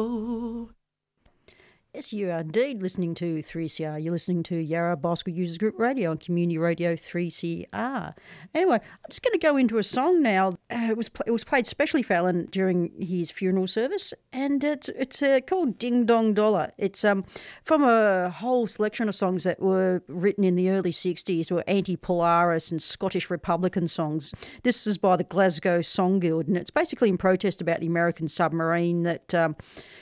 Yes, 1.97 2.13
you 2.13 2.31
are 2.31 2.41
indeed 2.41 2.83
listening 2.83 3.15
to 3.15 3.43
3CR. 3.43 4.05
You're 4.05 4.13
listening 4.13 4.43
to 4.43 4.57
Yarra 4.57 4.99
Bicycle 4.99 5.33
Users 5.33 5.57
Group 5.57 5.79
Radio 5.79 6.11
on 6.11 6.19
Community 6.19 6.59
Radio 6.59 6.95
3CR. 6.95 8.13
Anyway, 8.55 8.75
I'm 8.75 9.09
just 9.09 9.23
going 9.23 9.33
to 9.33 9.39
go 9.39 9.57
into 9.57 9.79
a 9.79 9.83
song 9.83 10.21
now. 10.21 10.59
Uh, 10.71 10.89
it 10.91 10.97
was 10.99 11.11
it 11.27 11.31
was 11.31 11.43
played 11.43 11.65
specially 11.65 12.03
for 12.03 12.13
Alan 12.13 12.49
during 12.51 12.93
his 13.01 13.31
funeral 13.31 13.67
service, 13.67 14.13
and 14.31 14.63
it's 14.63 14.91
it's 14.91 15.23
uh, 15.23 15.41
called 15.47 15.79
Ding 15.79 16.05
Dong 16.05 16.35
Dollar. 16.35 16.71
It's 16.77 17.03
um 17.03 17.25
from 17.65 17.83
a 17.83 18.29
whole 18.29 18.67
selection 18.67 19.09
of 19.09 19.15
songs 19.15 19.45
that 19.45 19.59
were 19.59 20.03
written 20.07 20.45
in 20.45 20.55
the 20.55 20.69
early 20.69 20.93
60s, 20.93 21.51
were 21.51 21.65
anti-Polaris 21.67 22.71
and 22.71 22.83
Scottish 22.83 23.31
Republican 23.31 23.89
songs. 23.89 24.35
This 24.65 24.87
is 24.87 24.99
by 24.99 25.17
the 25.17 25.25
Glasgow 25.25 25.81
Song 25.81 26.21
Guild, 26.21 26.47
and 26.47 26.59
it's 26.59 26.71
basically 26.71 27.09
in 27.09 27.17
protest 27.17 27.63
about 27.63 27.81
the 27.81 27.87
American 27.87 28.29
submarine 28.29 29.05
that 29.05 29.35
um, 29.35 29.57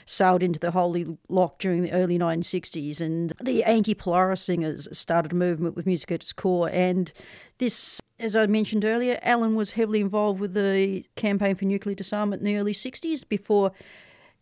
sailed 0.05 0.43
into 0.43 0.59
the 0.59 0.71
Holy 0.71 1.17
Loch 1.29 1.57
during 1.57 1.84
the 1.85 1.91
early 1.93 2.19
1960s, 2.19 3.01
and 3.01 3.33
the 3.41 3.63
anti-Polaris 3.63 4.41
singers 4.41 4.87
started 4.97 5.31
a 5.31 5.35
movement 5.35 5.75
with 5.75 5.85
music 5.85 6.11
at 6.11 6.21
its 6.21 6.33
core. 6.33 6.69
And 6.71 7.11
this, 7.57 7.99
as 8.19 8.35
I 8.35 8.47
mentioned 8.47 8.83
earlier, 8.83 9.19
Alan 9.21 9.55
was 9.55 9.71
heavily 9.71 10.01
involved 10.01 10.39
with 10.39 10.53
the 10.53 11.05
campaign 11.15 11.55
for 11.55 11.65
nuclear 11.65 11.95
disarmament 11.95 12.41
in 12.41 12.45
the 12.45 12.57
early 12.57 12.73
60s 12.73 13.27
before 13.27 13.71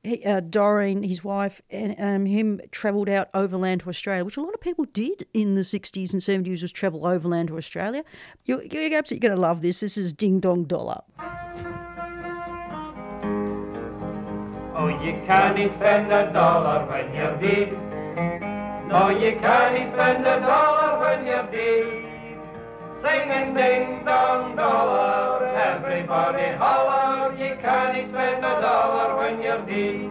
he, 0.04 0.24
uh, 0.26 0.42
Doreen, 0.42 1.04
his 1.04 1.24
wife, 1.24 1.62
and 1.70 1.96
um, 1.98 2.26
him 2.26 2.60
travelled 2.72 3.08
out 3.08 3.30
overland 3.34 3.82
to 3.82 3.90
Australia, 3.90 4.26
which 4.26 4.38
a 4.38 4.42
lot 4.42 4.54
of 4.54 4.60
people 4.60 4.86
did 4.86 5.26
in 5.34 5.56
the 5.56 5.62
60s 5.62 6.12
and 6.12 6.22
70s 6.22 6.62
was 6.62 6.72
travel 6.72 7.06
overland 7.06 7.48
to 7.48 7.58
Australia. 7.58 8.04
You're, 8.44 8.64
you're 8.64 8.94
absolutely 8.94 9.28
going 9.28 9.36
to 9.36 9.42
love 9.42 9.62
this. 9.62 9.80
This 9.80 9.98
is 9.98 10.12
Ding 10.12 10.42
Dong 10.42 10.66
Dollar. 10.66 11.02
You 15.04 15.12
can't 15.28 15.58
spend 15.74 16.14
a 16.14 16.32
dollar 16.32 16.86
when 16.86 17.14
you're 17.14 17.36
dead. 17.38 17.74
No, 18.88 19.10
you 19.10 19.38
can't 19.38 19.94
spend 19.94 20.26
a 20.26 20.40
dollar 20.40 20.98
when 21.02 21.26
you're 21.26 21.52
dead. 21.52 22.04
Singing 23.02 23.54
ding 23.54 24.06
dong 24.06 24.56
dollar, 24.56 25.46
everybody 25.46 26.56
holler. 26.56 27.36
You 27.36 27.58
can't 27.62 28.08
spend 28.08 28.46
a 28.46 28.62
dollar 28.62 29.18
when 29.18 29.42
you're 29.42 29.66
dead. 29.66 30.10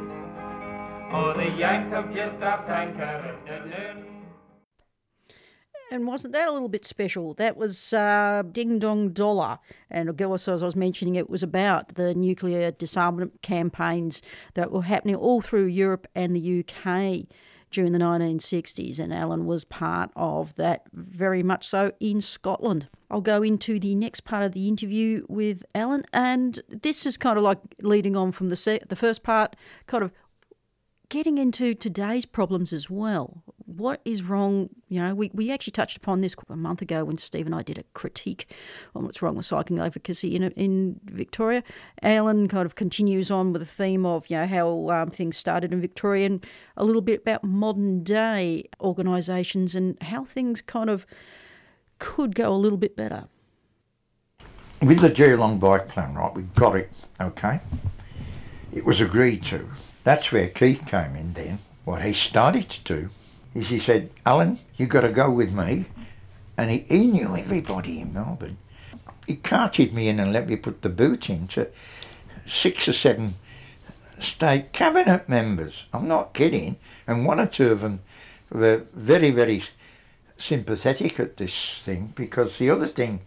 Oh, 1.11 1.33
the 1.39 1.49
Yanks 1.57 1.91
have 1.95 2.15
just 2.15 2.39
dropped 2.39 2.69
anchor 2.69 3.03
at 3.03 3.47
Dunoon. 3.47 4.12
And 5.93 6.07
wasn't 6.07 6.33
that 6.33 6.49
a 6.49 6.53
little 6.53 6.71
bit 6.71 6.87
special? 6.87 7.35
That 7.35 7.59
was 7.59 7.93
uh, 7.93 8.45
Ding 8.51 8.79
Dong 8.79 9.11
Dollar. 9.11 9.59
And 9.91 10.09
also, 10.23 10.55
as 10.55 10.63
I 10.63 10.65
was 10.65 10.75
mentioning, 10.75 11.17
it 11.17 11.29
was 11.29 11.43
about 11.43 11.97
the 11.97 12.15
nuclear 12.15 12.71
disarmament 12.71 13.43
campaigns 13.43 14.23
that 14.55 14.73
were 14.73 14.85
happening 14.85 15.17
all 15.17 15.43
through 15.43 15.67
Europe 15.67 16.07
and 16.15 16.35
the 16.35 16.61
UK 16.61 17.27
during 17.71 17.93
the 17.93 17.99
1960s. 17.99 18.99
And 18.99 19.13
Alan 19.13 19.45
was 19.45 19.65
part 19.67 20.11
of 20.17 20.55
that 20.55 20.85
very 20.95 21.43
much 21.43 21.69
so 21.69 21.93
in 22.01 22.23
Scotland. 22.23 22.89
I'll 23.11 23.21
go 23.21 23.43
into 23.43 23.79
the 23.79 23.95
next 23.95 24.21
part 24.21 24.45
of 24.45 24.53
the 24.53 24.69
interview 24.69 25.27
with 25.29 25.63
Alan. 25.75 26.05
And 26.15 26.59
this 26.71 27.05
is 27.05 27.19
kind 27.19 27.37
of 27.37 27.45
like 27.45 27.59
leading 27.83 28.17
on 28.17 28.33
from 28.33 28.49
the, 28.49 28.57
se- 28.57 28.81
the 28.89 28.97
first 28.97 29.23
part, 29.23 29.57
kind 29.87 30.03
of 30.03 30.11
getting 31.13 31.37
into 31.37 31.75
today's 31.75 32.25
problems 32.25 32.73
as 32.73 32.89
well. 32.89 33.43
What 33.67 34.01
is 34.03 34.23
wrong? 34.23 34.71
You 34.89 35.03
know, 35.03 35.15
we, 35.15 35.31
we 35.35 35.51
actually 35.51 35.73
touched 35.73 35.99
upon 35.99 36.23
this 36.23 36.35
a 36.49 36.57
month 36.57 36.81
ago 36.81 37.05
when 37.05 37.19
Steve 37.19 37.45
and 37.45 37.55
I 37.55 37.61
did 37.61 37.77
a 37.77 37.83
critique 37.93 38.51
on 38.95 39.05
what's 39.05 39.21
wrong 39.21 39.37
with 39.37 39.45
cycling 39.45 39.79
advocacy 39.79 40.35
in 40.35 40.43
in 40.53 41.01
Victoria. 41.05 41.63
Alan 42.01 42.49
kind 42.49 42.65
of 42.65 42.77
continues 42.77 43.31
on 43.31 43.53
with 43.53 43.61
the 43.61 43.67
theme 43.67 44.07
of 44.07 44.31
you 44.31 44.39
know 44.39 44.47
how 44.47 44.89
um, 44.89 45.11
things 45.11 45.37
started 45.37 45.71
in 45.71 45.83
Victoria 45.83 46.25
and 46.25 46.47
a 46.79 46.85
little 46.87 47.03
bit 47.03 47.21
about 47.21 47.45
modern 47.45 48.03
day 48.03 48.65
organisations 48.81 49.75
and 49.75 50.03
how 50.03 50.25
things 50.25 50.63
kind 50.63 50.89
of 50.89 51.05
could 51.99 52.35
go 52.35 52.51
a 52.51 52.57
little 52.57 52.79
bit 52.79 52.97
better. 52.97 53.25
With 54.81 55.01
the 55.01 55.11
Geelong 55.11 55.59
bike 55.59 55.89
plan, 55.89 56.15
right, 56.15 56.35
we 56.35 56.45
got 56.55 56.75
it, 56.75 56.91
okay? 57.21 57.61
It 58.73 58.87
was 58.87 59.03
agreed 59.03 59.43
to. 59.45 59.69
That's 60.05 60.33
where 60.33 60.49
Keith 60.49 60.87
came 60.87 61.15
in 61.15 61.33
then. 61.33 61.59
What 61.85 62.03
he 62.03 62.13
started 62.13 62.69
to 62.71 62.83
do 62.83 63.11
is 63.55 63.69
he 63.69 63.79
said, 63.79 64.11
Alan, 64.25 64.59
you've 64.77 64.89
got 64.89 65.03
to 65.03 65.11
go 65.11 65.31
with 65.31 65.53
me. 65.53 65.87
And 66.57 66.71
he, 66.71 66.79
he 66.89 67.07
knew 67.07 67.37
everybody 67.37 68.01
in 68.01 68.13
Melbourne. 68.13 68.59
He 69.27 69.37
carted 69.37 69.95
me 69.95 70.09
in 70.09 70.21
and 70.21 70.33
let 70.33 70.49
me 70.49 70.57
put 70.57 70.83
the 70.83 70.89
boot 70.89 71.31
into 71.31 71.69
six 72.47 72.89
or 72.89 72.93
seven 72.93 73.35
state 74.19 74.73
cabinet 74.73 75.29
members. 75.29 75.87
I'm 75.93 76.09
not 76.09 76.35
kidding. 76.35 76.77
And 77.07 77.27
one 77.27 77.41
or 77.41 77.47
two 77.47 77.71
of 77.71 77.81
them 77.81 78.01
were 78.51 78.85
very, 78.95 79.31
very 79.31 79.63
sympathetic 80.37 81.21
at 81.21 81.37
this 81.37 81.81
thing 81.83 82.13
because 82.15 82.59
the 82.59 82.71
other 82.71 82.89
thing 82.89 83.21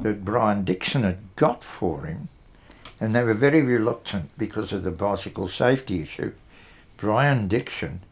that 0.00 0.24
Brian 0.24 0.64
Dixon 0.64 1.02
had 1.02 1.18
got 1.36 1.62
for 1.64 2.04
him 2.06 2.28
And 3.02 3.16
they 3.16 3.24
were 3.24 3.34
very 3.34 3.62
reluctant 3.62 4.30
because 4.38 4.72
of 4.72 4.84
the 4.84 4.92
bicycle 4.92 5.48
safety 5.48 6.02
issue. 6.02 6.32
Brian 6.96 7.48
Dixon, 7.48 8.02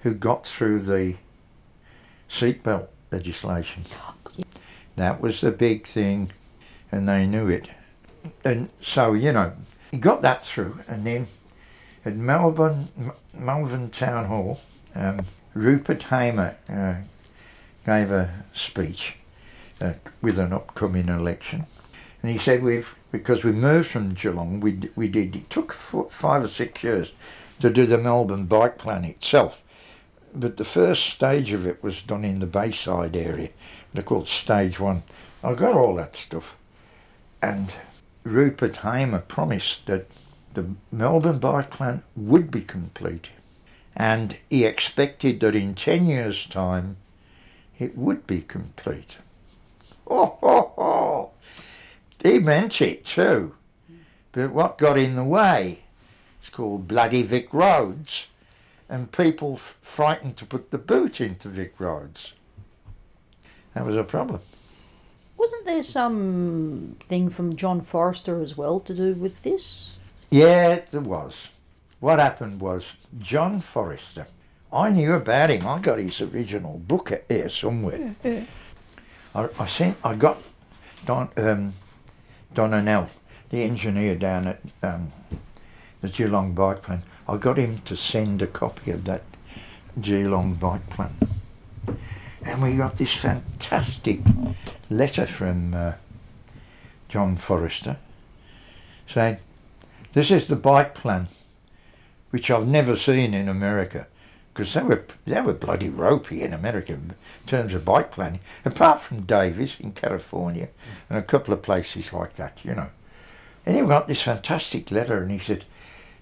who 0.00 0.12
got 0.12 0.46
through 0.46 0.80
the 0.80 1.14
seatbelt 2.28 2.88
legislation. 3.10 3.84
That 4.96 5.22
was 5.22 5.40
the 5.40 5.52
big 5.52 5.86
thing, 5.86 6.32
and 6.92 7.08
they 7.08 7.26
knew 7.26 7.48
it. 7.48 7.70
And 8.44 8.68
so, 8.78 9.14
you 9.14 9.32
know, 9.32 9.54
he 9.90 9.96
got 9.96 10.20
that 10.20 10.42
through, 10.42 10.80
and 10.86 11.06
then 11.06 11.28
at 12.04 12.14
Melbourne, 12.14 12.88
M- 12.98 13.12
Melbourne 13.32 13.88
Town 13.88 14.26
Hall, 14.26 14.60
um, 14.94 15.24
Rupert 15.54 16.02
Hamer 16.02 16.58
uh, 16.68 16.96
gave 17.86 18.12
a 18.12 18.44
speech 18.52 19.16
uh, 19.80 19.94
with 20.20 20.38
an 20.38 20.52
upcoming 20.52 21.08
election, 21.08 21.64
and 22.22 22.30
he 22.30 22.36
said 22.36 22.62
we've 22.62 22.94
because 23.18 23.44
we 23.44 23.52
moved 23.52 23.88
from 23.88 24.14
Geelong, 24.14 24.60
we 24.60 24.90
we 24.94 25.08
did 25.08 25.34
it 25.36 25.50
took 25.50 25.72
four, 25.72 26.08
five 26.10 26.44
or 26.44 26.48
six 26.48 26.82
years 26.82 27.12
to 27.60 27.70
do 27.70 27.86
the 27.86 27.98
Melbourne 27.98 28.46
bike 28.46 28.78
plan 28.78 29.04
itself, 29.04 29.62
but 30.34 30.56
the 30.56 30.64
first 30.64 31.04
stage 31.06 31.52
of 31.52 31.66
it 31.66 31.82
was 31.82 32.02
done 32.02 32.24
in 32.24 32.40
the 32.40 32.46
Bayside 32.46 33.16
area. 33.16 33.50
They're 33.92 34.02
called 34.02 34.28
Stage 34.28 34.78
One. 34.78 35.02
I 35.42 35.54
got 35.54 35.74
all 35.74 35.94
that 35.96 36.16
stuff, 36.16 36.56
and 37.40 37.74
Rupert 38.24 38.78
Hamer 38.78 39.20
promised 39.20 39.86
that 39.86 40.06
the 40.54 40.70
Melbourne 40.92 41.38
bike 41.38 41.70
plan 41.70 42.02
would 42.14 42.50
be 42.50 42.62
complete, 42.62 43.30
and 43.94 44.36
he 44.50 44.64
expected 44.64 45.40
that 45.40 45.54
in 45.54 45.74
ten 45.74 46.06
years' 46.06 46.46
time 46.46 46.96
it 47.78 47.96
would 47.96 48.26
be 48.26 48.42
complete. 48.42 49.18
Oh, 50.08 50.38
ho, 50.40 50.72
ho. 50.76 51.15
He 52.22 52.38
meant 52.38 52.80
it 52.80 53.04
too. 53.04 53.54
But 54.32 54.50
what 54.52 54.78
got 54.78 54.98
in 54.98 55.16
the 55.16 55.24
way? 55.24 55.80
It's 56.40 56.48
called 56.50 56.86
Bloody 56.88 57.22
Vic 57.22 57.52
Roads, 57.52 58.26
and 58.88 59.10
people 59.10 59.54
f- 59.54 59.76
frightened 59.80 60.36
to 60.36 60.46
put 60.46 60.70
the 60.70 60.78
boot 60.78 61.20
into 61.20 61.48
Vic 61.48 61.74
Roads. 61.78 62.32
That 63.74 63.84
was 63.84 63.96
a 63.96 64.04
problem. 64.04 64.40
Wasn't 65.36 65.66
there 65.66 65.82
some 65.82 66.96
thing 67.08 67.28
from 67.30 67.56
John 67.56 67.80
Forester 67.80 68.40
as 68.42 68.56
well 68.56 68.80
to 68.80 68.94
do 68.94 69.14
with 69.14 69.42
this? 69.42 69.98
Yeah, 70.30 70.80
there 70.90 71.00
was. 71.00 71.48
What 72.00 72.18
happened 72.18 72.60
was 72.60 72.92
John 73.18 73.60
Forester. 73.60 74.26
I 74.72 74.90
knew 74.90 75.14
about 75.14 75.50
him. 75.50 75.66
I 75.66 75.78
got 75.78 75.98
his 75.98 76.20
original 76.20 76.78
book 76.78 77.12
at- 77.12 77.24
here 77.28 77.48
somewhere. 77.48 78.14
I, 79.34 79.48
I 79.58 79.66
sent. 79.66 79.96
I 80.04 80.14
got 80.14 80.42
Don 81.04 81.28
um, 81.36 81.72
Don 82.54 82.70
Annell, 82.70 83.08
the 83.50 83.62
engineer 83.62 84.14
down 84.14 84.46
at 84.46 84.60
um, 84.82 85.12
the 86.00 86.08
Geelong 86.08 86.54
bike 86.54 86.82
plan. 86.82 87.02
I 87.28 87.36
got 87.36 87.58
him 87.58 87.80
to 87.84 87.96
send 87.96 88.42
a 88.42 88.46
copy 88.46 88.90
of 88.90 89.04
that 89.04 89.22
Geelong 90.00 90.54
bike 90.54 90.88
plan, 90.90 91.14
and 92.42 92.62
we 92.62 92.76
got 92.76 92.96
this 92.96 93.20
fantastic 93.20 94.20
letter 94.90 95.26
from 95.26 95.74
uh, 95.74 95.92
John 97.08 97.36
Forester 97.36 97.96
saying, 99.06 99.38
"This 100.12 100.30
is 100.30 100.46
the 100.46 100.56
bike 100.56 100.94
plan, 100.94 101.28
which 102.30 102.50
I've 102.50 102.66
never 102.66 102.96
seen 102.96 103.34
in 103.34 103.48
America." 103.48 104.06
Because 104.56 104.72
they 104.72 104.82
were 104.82 105.04
they 105.26 105.42
were 105.42 105.52
bloody 105.52 105.90
ropey 105.90 106.42
in 106.42 106.54
America 106.54 106.94
in 106.94 107.14
terms 107.44 107.74
of 107.74 107.84
bike 107.84 108.10
planning, 108.10 108.40
apart 108.64 109.00
from 109.00 109.26
Davis 109.26 109.78
in 109.78 109.92
California 109.92 110.70
and 111.10 111.18
a 111.18 111.22
couple 111.22 111.52
of 111.52 111.60
places 111.60 112.10
like 112.10 112.36
that, 112.36 112.64
you 112.64 112.74
know. 112.74 112.88
And 113.66 113.76
he 113.76 113.82
got 113.82 114.08
this 114.08 114.22
fantastic 114.22 114.90
letter, 114.90 115.20
and 115.20 115.30
he 115.30 115.38
said, 115.38 115.66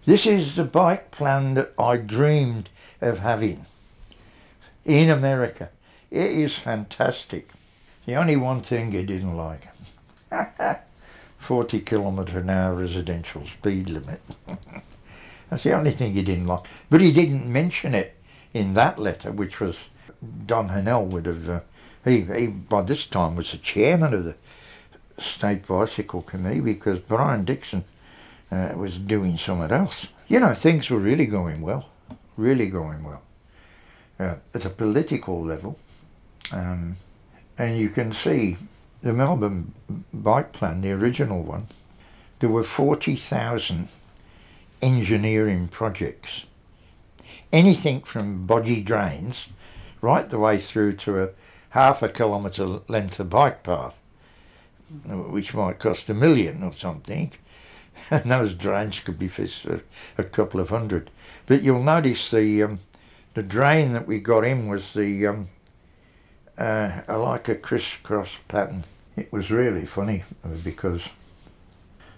"This 0.04 0.26
is 0.26 0.56
the 0.56 0.64
bike 0.64 1.12
plan 1.12 1.54
that 1.54 1.74
I 1.78 1.96
dreamed 1.96 2.70
of 3.00 3.20
having 3.20 3.66
in 4.84 5.10
America. 5.10 5.70
It 6.10 6.32
is 6.32 6.58
fantastic. 6.58 7.50
The 8.04 8.16
only 8.16 8.34
one 8.34 8.62
thing 8.62 8.90
he 8.90 9.04
didn't 9.04 9.36
like." 9.36 9.68
40 11.38 11.80
kilometre 11.82 12.40
an 12.40 12.50
hour 12.50 12.74
residential 12.74 13.46
speed 13.46 13.90
limit. 13.90 14.20
That's 15.50 15.62
the 15.62 15.74
only 15.74 15.92
thing 15.92 16.14
he 16.14 16.22
didn't 16.22 16.48
like. 16.48 16.66
But 16.90 17.00
he 17.00 17.12
didn't 17.12 17.46
mention 17.46 17.94
it 17.94 18.13
in 18.54 18.74
that 18.74 18.98
letter, 18.98 19.32
which 19.32 19.60
was 19.60 19.80
Don 20.46 20.68
Hanell 20.68 21.06
would 21.08 21.26
have. 21.26 21.48
Uh, 21.48 21.60
he, 22.04 22.20
he 22.22 22.46
by 22.46 22.82
this 22.82 23.04
time 23.06 23.36
was 23.36 23.50
the 23.50 23.58
chairman 23.58 24.14
of 24.14 24.24
the 24.24 24.36
state 25.18 25.66
bicycle 25.66 26.22
committee 26.22 26.60
because 26.60 27.00
Brian 27.00 27.44
Dixon 27.44 27.84
uh, 28.50 28.72
was 28.76 28.98
doing 28.98 29.36
something 29.36 29.70
else. 29.70 30.06
You 30.28 30.40
know, 30.40 30.54
things 30.54 30.88
were 30.88 30.98
really 30.98 31.26
going 31.26 31.60
well, 31.60 31.90
really 32.36 32.68
going 32.68 33.04
well 33.04 33.22
uh, 34.18 34.36
at 34.54 34.64
a 34.64 34.70
political 34.70 35.42
level, 35.42 35.78
um, 36.52 36.96
and 37.58 37.78
you 37.78 37.88
can 37.88 38.12
see 38.12 38.56
the 39.02 39.12
Melbourne 39.12 39.74
bike 40.12 40.52
plan, 40.52 40.80
the 40.80 40.92
original 40.92 41.42
one. 41.42 41.66
There 42.38 42.50
were 42.50 42.62
forty 42.62 43.16
thousand 43.16 43.88
engineering 44.82 45.68
projects 45.68 46.44
anything 47.54 48.00
from 48.00 48.46
boggy 48.46 48.82
drains 48.82 49.46
right 50.00 50.28
the 50.28 50.38
way 50.38 50.58
through 50.58 50.92
to 50.92 51.22
a 51.22 51.28
half 51.70 52.02
a 52.02 52.08
kilometre 52.08 52.80
length 52.88 53.18
of 53.20 53.30
bike 53.30 53.62
path, 53.62 54.00
which 55.06 55.54
might 55.54 55.78
cost 55.78 56.10
a 56.10 56.14
million 56.14 56.62
or 56.62 56.72
something. 56.72 57.32
And 58.10 58.28
those 58.28 58.54
drains 58.54 58.98
could 58.98 59.20
be 59.20 59.28
fixed 59.28 59.60
for 59.60 59.80
a 60.18 60.24
couple 60.24 60.58
of 60.58 60.68
hundred. 60.68 61.10
But 61.46 61.62
you'll 61.62 61.82
notice 61.82 62.28
the 62.28 62.64
um, 62.64 62.80
the 63.34 63.42
drain 63.42 63.92
that 63.92 64.06
we 64.06 64.18
got 64.18 64.44
in 64.44 64.68
was 64.68 64.92
the 64.94 65.28
um, 65.28 65.48
uh, 66.58 67.02
like 67.08 67.48
a 67.48 67.54
crisscross 67.54 68.38
pattern. 68.48 68.84
It 69.16 69.32
was 69.32 69.52
really 69.52 69.86
funny 69.86 70.24
uh, 70.44 70.48
because 70.64 71.08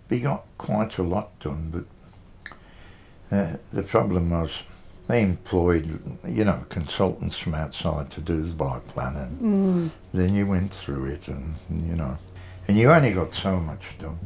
we 0.08 0.20
got 0.20 0.46
quite 0.56 0.96
a 0.96 1.02
lot 1.02 1.38
done, 1.40 1.70
but 1.70 3.36
uh, 3.36 3.56
the 3.70 3.82
problem 3.82 4.30
was 4.30 4.62
they 5.08 5.22
employed, 5.22 5.86
you 6.26 6.44
know, 6.44 6.64
consultants 6.68 7.38
from 7.38 7.54
outside 7.54 8.10
to 8.10 8.20
do 8.20 8.42
the 8.42 8.54
bike 8.54 8.86
plan, 8.88 9.16
and 9.16 9.90
then 10.12 10.34
you 10.34 10.46
went 10.46 10.72
through 10.72 11.06
it, 11.06 11.28
and 11.28 11.54
you 11.70 11.94
know, 11.94 12.18
and 12.66 12.76
you 12.76 12.90
only 12.90 13.12
got 13.12 13.32
so 13.32 13.58
much 13.60 13.96
done. 13.98 14.18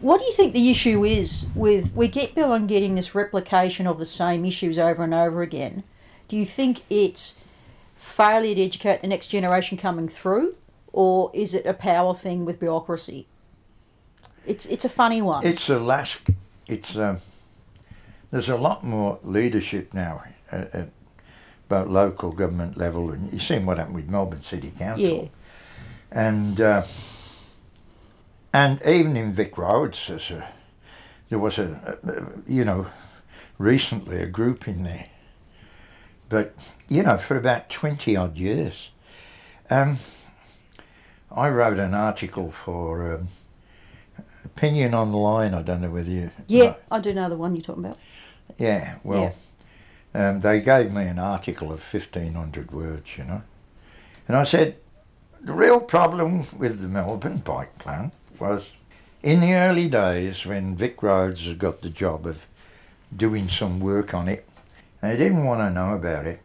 What 0.00 0.20
do 0.20 0.26
you 0.26 0.32
think 0.32 0.52
the 0.52 0.70
issue 0.70 1.04
is 1.04 1.48
with 1.54 1.94
we 1.94 2.08
keep 2.08 2.36
on 2.38 2.66
getting 2.66 2.94
this 2.94 3.14
replication 3.14 3.86
of 3.86 3.98
the 3.98 4.06
same 4.06 4.44
issues 4.44 4.78
over 4.78 5.02
and 5.02 5.14
over 5.14 5.42
again? 5.42 5.82
Do 6.28 6.36
you 6.36 6.46
think 6.46 6.82
it's 6.88 7.38
failure 7.96 8.54
to 8.54 8.62
educate 8.62 9.00
the 9.00 9.08
next 9.08 9.28
generation 9.28 9.76
coming 9.76 10.08
through, 10.08 10.56
or 10.92 11.30
is 11.34 11.54
it 11.54 11.66
a 11.66 11.74
power 11.74 12.14
thing 12.14 12.44
with 12.44 12.60
bureaucracy? 12.60 13.26
It's 14.46 14.66
it's 14.66 14.84
a 14.84 14.88
funny 14.88 15.22
one. 15.22 15.44
It's 15.44 15.68
a 15.68 15.78
last. 15.78 16.20
It's 16.66 16.96
um, 16.96 17.18
there's 18.30 18.48
a 18.48 18.56
lot 18.56 18.84
more 18.84 19.18
leadership 19.22 19.94
now 19.94 20.24
at, 20.50 20.74
at 20.74 20.88
both 21.68 21.88
local 21.88 22.32
government 22.32 22.76
level, 22.76 23.10
and 23.10 23.32
you've 23.32 23.42
seen 23.42 23.66
what 23.66 23.78
happened 23.78 23.96
with 23.96 24.08
Melbourne 24.08 24.42
City 24.42 24.70
Council. 24.70 25.06
yeah, 25.06 25.28
and 26.10 26.60
uh, 26.60 26.82
and 28.52 28.80
even 28.86 29.16
in 29.16 29.32
Vic 29.32 29.58
Roads, 29.58 30.08
a, 30.10 30.48
there 31.28 31.38
was 31.38 31.58
a, 31.58 31.98
a, 32.04 32.50
you 32.50 32.64
know, 32.64 32.86
recently 33.58 34.18
a 34.22 34.26
group 34.26 34.68
in 34.68 34.84
there, 34.84 35.06
but 36.28 36.54
you 36.88 37.02
know, 37.02 37.16
for 37.16 37.36
about 37.36 37.68
twenty 37.68 38.16
odd 38.16 38.36
years, 38.36 38.90
um, 39.70 39.98
I 41.30 41.48
wrote 41.48 41.78
an 41.78 41.94
article 41.94 42.50
for 42.50 43.14
um, 43.14 43.28
Opinion 44.44 44.94
Online. 44.94 45.54
I 45.54 45.62
don't 45.62 45.80
know 45.80 45.90
whether 45.90 46.10
you, 46.10 46.30
yeah, 46.46 46.74
I 46.90 47.00
do 47.00 47.12
know 47.12 47.28
the 47.28 47.36
one 47.36 47.56
you're 47.56 47.62
talking 47.62 47.84
about. 47.84 47.98
Yeah, 48.58 48.96
well, 49.02 49.34
um, 50.14 50.40
they 50.40 50.60
gave 50.60 50.92
me 50.92 51.06
an 51.06 51.18
article 51.18 51.72
of 51.72 51.80
1,500 51.92 52.70
words, 52.70 53.18
you 53.18 53.24
know. 53.24 53.42
And 54.28 54.36
I 54.36 54.44
said, 54.44 54.76
the 55.40 55.52
real 55.52 55.80
problem 55.80 56.46
with 56.56 56.80
the 56.80 56.88
Melbourne 56.88 57.38
bike 57.38 57.78
plan 57.78 58.12
was 58.38 58.70
in 59.22 59.40
the 59.40 59.54
early 59.54 59.88
days 59.88 60.46
when 60.46 60.76
Vic 60.76 61.02
Roads 61.02 61.46
had 61.46 61.58
got 61.58 61.80
the 61.80 61.90
job 61.90 62.26
of 62.26 62.46
doing 63.14 63.48
some 63.48 63.80
work 63.80 64.14
on 64.14 64.28
it, 64.28 64.46
they 65.00 65.16
didn't 65.16 65.44
want 65.44 65.60
to 65.60 65.70
know 65.70 65.94
about 65.94 66.26
it. 66.26 66.40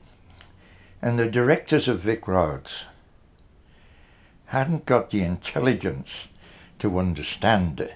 And 1.01 1.17
the 1.17 1.29
directors 1.29 1.87
of 1.87 1.99
Vic 1.99 2.27
Roads 2.27 2.85
hadn't 4.47 4.85
got 4.85 5.11
the 5.11 5.21
intelligence 5.21 6.27
to 6.79 6.99
understand 6.99 7.79
it. 7.79 7.93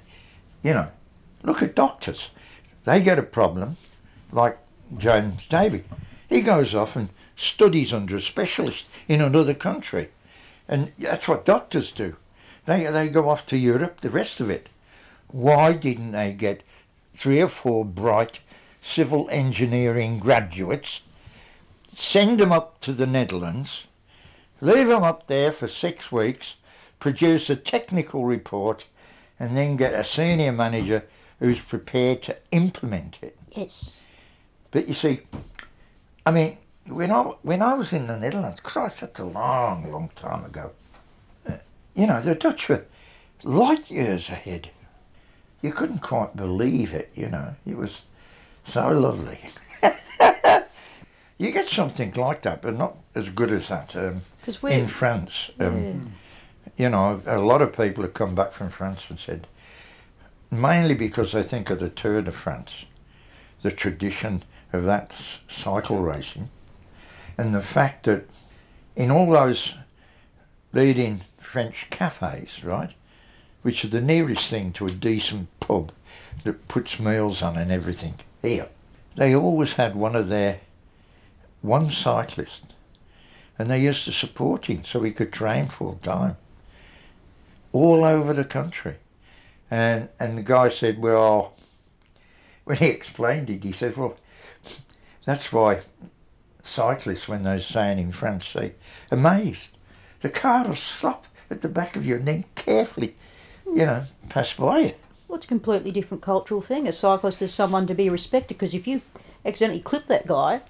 You 0.62 0.74
know, 0.74 0.88
look 1.44 1.62
at 1.62 1.76
doctors. 1.76 2.30
They 2.86 3.02
get 3.02 3.20
a 3.20 3.24
problem, 3.24 3.78
like 4.34 4.58
James 4.98 5.48
Davy. 5.48 5.84
He 6.28 6.41
goes 6.41 6.74
off 6.74 6.96
and 6.96 7.10
studies 7.36 7.93
under 7.93 8.17
a 8.17 8.22
specialist 8.22 8.89
in 9.08 9.22
another 9.22 9.54
country. 9.54 10.10
And 10.67 10.91
that's 10.98 11.28
what 11.28 11.46
doctors 11.46 11.91
do. 11.91 12.15
They, 12.65 12.86
they 12.86 13.10
go 13.10 13.30
off 13.30 13.46
to 13.48 13.58
Europe, 13.58 14.02
the 14.02 14.10
rest 14.10 14.39
of 14.39 14.50
it. 14.50 14.69
why 15.28 15.74
didn't 15.74 16.12
they 16.12 16.32
get 16.32 16.63
three 17.13 17.41
or 17.41 17.48
four 17.48 17.84
bright 17.84 18.39
civil 18.82 19.30
engineering 19.30 20.19
graduates, 20.19 21.02
send 21.89 22.39
them 22.39 22.52
up 22.52 22.80
to 22.82 22.91
the 22.91 23.08
Netherlands, 23.08 23.88
leave 24.62 24.88
them 24.88 25.04
up 25.04 25.28
there 25.28 25.52
for 25.52 25.67
six 25.67 26.12
weeks, 26.12 26.56
produce 27.00 27.50
a 27.50 27.56
technical 27.56 28.26
report, 28.26 28.86
and 29.39 29.56
then 29.56 29.76
get 29.76 29.93
a 29.93 30.04
senior 30.04 30.52
manager 30.52 31.04
who's 31.39 31.62
prepared 31.62 32.22
to 32.22 32.38
implement 32.52 33.19
it. 33.22 33.38
Yes. 33.52 34.00
But 34.74 34.88
you 34.88 34.96
see, 34.96 35.20
I 36.26 36.32
mean, 36.32 36.58
when 36.88 37.12
I 37.12 37.22
when 37.44 37.62
I 37.62 37.76
was 37.76 37.94
in 37.94 38.08
the 38.08 38.18
Netherlands, 38.18 38.60
Christ, 38.60 39.02
that's 39.02 39.20
a 39.20 39.24
long, 39.24 39.92
long 39.92 40.10
time 40.16 40.44
ago. 40.46 40.72
uh, 41.48 41.58
You 41.96 42.08
know, 42.08 42.20
the 42.20 42.34
Dutch 42.34 42.70
were 42.70 42.84
light 43.44 43.92
years 43.92 44.30
ahead. 44.30 44.72
You 45.62 45.72
couldn't 45.72 46.00
quite 46.00 46.36
believe 46.36 46.92
it. 46.92 47.12
You 47.14 47.28
know, 47.30 47.56
it 47.68 47.78
was 47.78 48.02
so 48.66 48.90
lovely. 48.90 49.40
you 51.38 51.52
get 51.52 51.68
something 51.68 52.12
like 52.14 52.42
that, 52.42 52.64
but 52.64 52.76
not 52.76 52.96
as 53.14 53.30
good 53.30 53.52
as 53.52 53.68
that 53.68 53.96
um, 53.96 54.22
in 54.82 54.88
France. 54.88 55.52
Um, 55.60 56.14
You 56.78 56.90
know, 56.90 57.22
a 57.28 57.38
lot 57.38 57.62
of 57.62 57.72
people 57.78 58.04
have 58.04 58.16
come 58.16 58.34
back 58.34 58.52
from 58.52 58.70
France 58.70 59.08
and 59.12 59.20
said, 59.20 59.46
mainly 60.50 60.96
because 60.96 61.32
they 61.32 61.44
think 61.44 61.70
of 61.70 61.78
the 61.78 61.90
Tour 61.90 62.24
de 62.24 62.32
France, 62.32 62.86
the 63.62 63.70
tradition 63.70 64.42
of 64.74 64.84
that 64.84 65.14
cycle 65.48 66.00
racing, 66.00 66.50
and 67.38 67.54
the 67.54 67.62
fact 67.62 68.06
that 68.06 68.26
in 68.96 69.12
all 69.12 69.32
those 69.32 69.76
leading 70.74 71.22
French 71.38 71.90
cafes, 71.90 72.64
right, 72.64 72.94
which 73.62 73.86
are 73.86 73.90
the 73.90 74.02
nearest 74.02 74.50
thing 74.50 74.74
to 74.74 74.86
a 74.86 74.92
decent 74.92 75.48
pub 75.60 75.92
that 76.44 76.68
puts 76.68 77.00
meals 77.00 77.42
on 77.42 77.56
and 77.56 77.72
everything 77.72 78.16
here, 78.42 78.68
they 79.16 79.36
always 79.36 79.74
had 79.74 79.96
one 79.96 80.16
of 80.16 80.28
their 80.28 80.60
one 81.62 81.90
cyclist, 81.90 82.74
and 83.58 83.70
they 83.70 83.80
used 83.80 84.06
to 84.06 84.12
support 84.12 84.66
him 84.66 84.84
so 84.84 85.02
he 85.02 85.12
could 85.12 85.32
train 85.32 85.70
full 85.70 86.00
time 86.04 86.36
all 87.72 88.04
over 88.04 88.34
the 88.34 88.44
country. 88.44 88.96
And 89.72 90.10
and 90.20 90.38
the 90.38 90.44
guy 90.44 90.70
said, 90.70 91.00
well, 91.00 91.54
when 92.64 92.78
he 92.78 92.88
explained 92.88 93.50
it, 93.50 93.64
he 93.64 93.72
said, 93.72 93.96
well, 93.96 94.18
that's 95.26 95.52
why 95.52 95.82
cyclists, 96.64 97.28
when 97.28 97.44
they're 97.44 97.60
saying 97.60 98.00
in 98.00 98.12
France, 98.12 98.48
say, 98.48 98.74
amazed. 99.12 99.78
The 100.22 100.30
car 100.30 100.68
will 100.68 100.76
stop 100.76 101.28
at 101.50 101.62
the 101.62 101.70
back 101.70 101.96
of 101.96 102.06
you 102.06 102.16
and 102.16 102.28
then 102.28 102.46
carefully, 102.56 103.16
you 103.66 103.86
know, 103.86 104.06
pass 104.30 104.54
by 104.54 104.80
you. 104.80 104.94
Well, 105.28 105.38
it's 105.38 105.46
a 105.46 105.50
completely 105.50 105.92
different 105.92 106.24
cultural 106.24 106.62
thing. 106.62 106.88
A 106.88 106.94
cyclist 106.94 107.42
is 107.42 107.54
someone 107.54 107.88
to 107.88 107.94
be 107.94 108.10
respected 108.10 108.56
because 108.56 108.74
if 108.74 108.88
you 108.88 109.02
accidentally 109.46 109.82
clip 109.82 110.08
that 110.08 110.28
guy, 110.28 110.62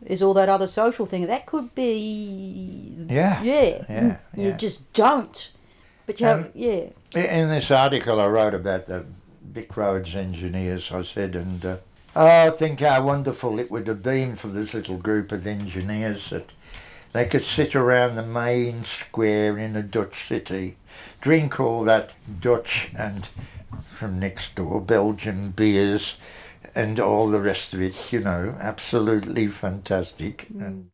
there's 0.00 0.22
all 0.22 0.34
that 0.34 0.48
other 0.48 0.66
social 0.66 1.06
thing. 1.06 1.26
That 1.26 1.46
could 1.46 1.74
be. 1.74 3.06
Yeah. 3.08 3.42
Yeah. 3.42 3.84
Yeah. 3.88 4.16
You 4.36 4.48
yeah. 4.48 4.56
just 4.56 4.92
don't. 4.92 5.50
But 6.06 6.20
you 6.20 6.26
have. 6.26 6.46
Um, 6.46 6.50
yeah. 6.54 6.88
In 7.14 7.48
this 7.48 7.70
article 7.70 8.20
I 8.20 8.26
wrote 8.26 8.54
about 8.54 8.86
the 8.86 9.06
Vic 9.42 9.76
Roads 9.76 10.14
engineers, 10.14 10.90
I 10.92 11.02
said, 11.02 11.36
and 11.36 11.64
uh, 11.64 11.76
oh, 12.14 12.50
think 12.50 12.80
how 12.80 13.04
wonderful 13.04 13.58
it 13.58 13.70
would 13.70 13.86
have 13.86 14.02
been 14.02 14.36
for 14.36 14.48
this 14.48 14.74
little 14.74 14.98
group 14.98 15.32
of 15.32 15.46
engineers 15.46 16.30
that 16.30 16.50
they 17.12 17.26
could 17.26 17.44
sit 17.44 17.74
around 17.74 18.14
the 18.14 18.22
main 18.22 18.84
square 18.84 19.58
in 19.58 19.76
a 19.76 19.82
Dutch 19.82 20.28
city, 20.28 20.76
drink 21.20 21.60
all 21.60 21.84
that 21.84 22.14
Dutch 22.40 22.90
and 22.96 23.28
from 23.84 24.18
next 24.18 24.54
door 24.54 24.80
Belgian 24.80 25.50
beers 25.50 26.16
and 26.74 26.98
all 26.98 27.28
the 27.28 27.40
rest 27.40 27.74
of 27.74 27.82
it, 27.82 28.12
you 28.12 28.20
know, 28.20 28.56
absolutely 28.58 29.46
fantastic. 29.46 30.48
And 30.58 30.91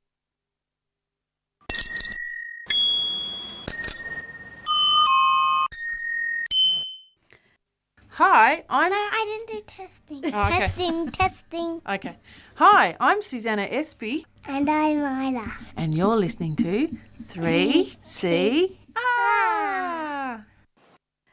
Hi, 8.18 8.64
I'm. 8.68 8.90
No, 8.90 8.96
I 8.96 9.24
didn't 9.46 9.58
do 9.58 9.64
testing. 9.64 10.34
Oh, 10.34 10.46
okay. 10.48 10.58
Testing, 10.58 11.06
testing. 11.12 11.82
Okay. 11.88 12.16
Hi, 12.56 12.96
I'm 12.98 13.22
Susanna 13.22 13.62
Espy, 13.62 14.26
And 14.44 14.68
I'm 14.68 14.96
Lila. 14.96 15.46
and 15.76 15.94
you're 15.94 16.16
listening 16.16 16.56
to 16.56 16.88
3C. 17.22 18.76
Ah! 18.96 20.42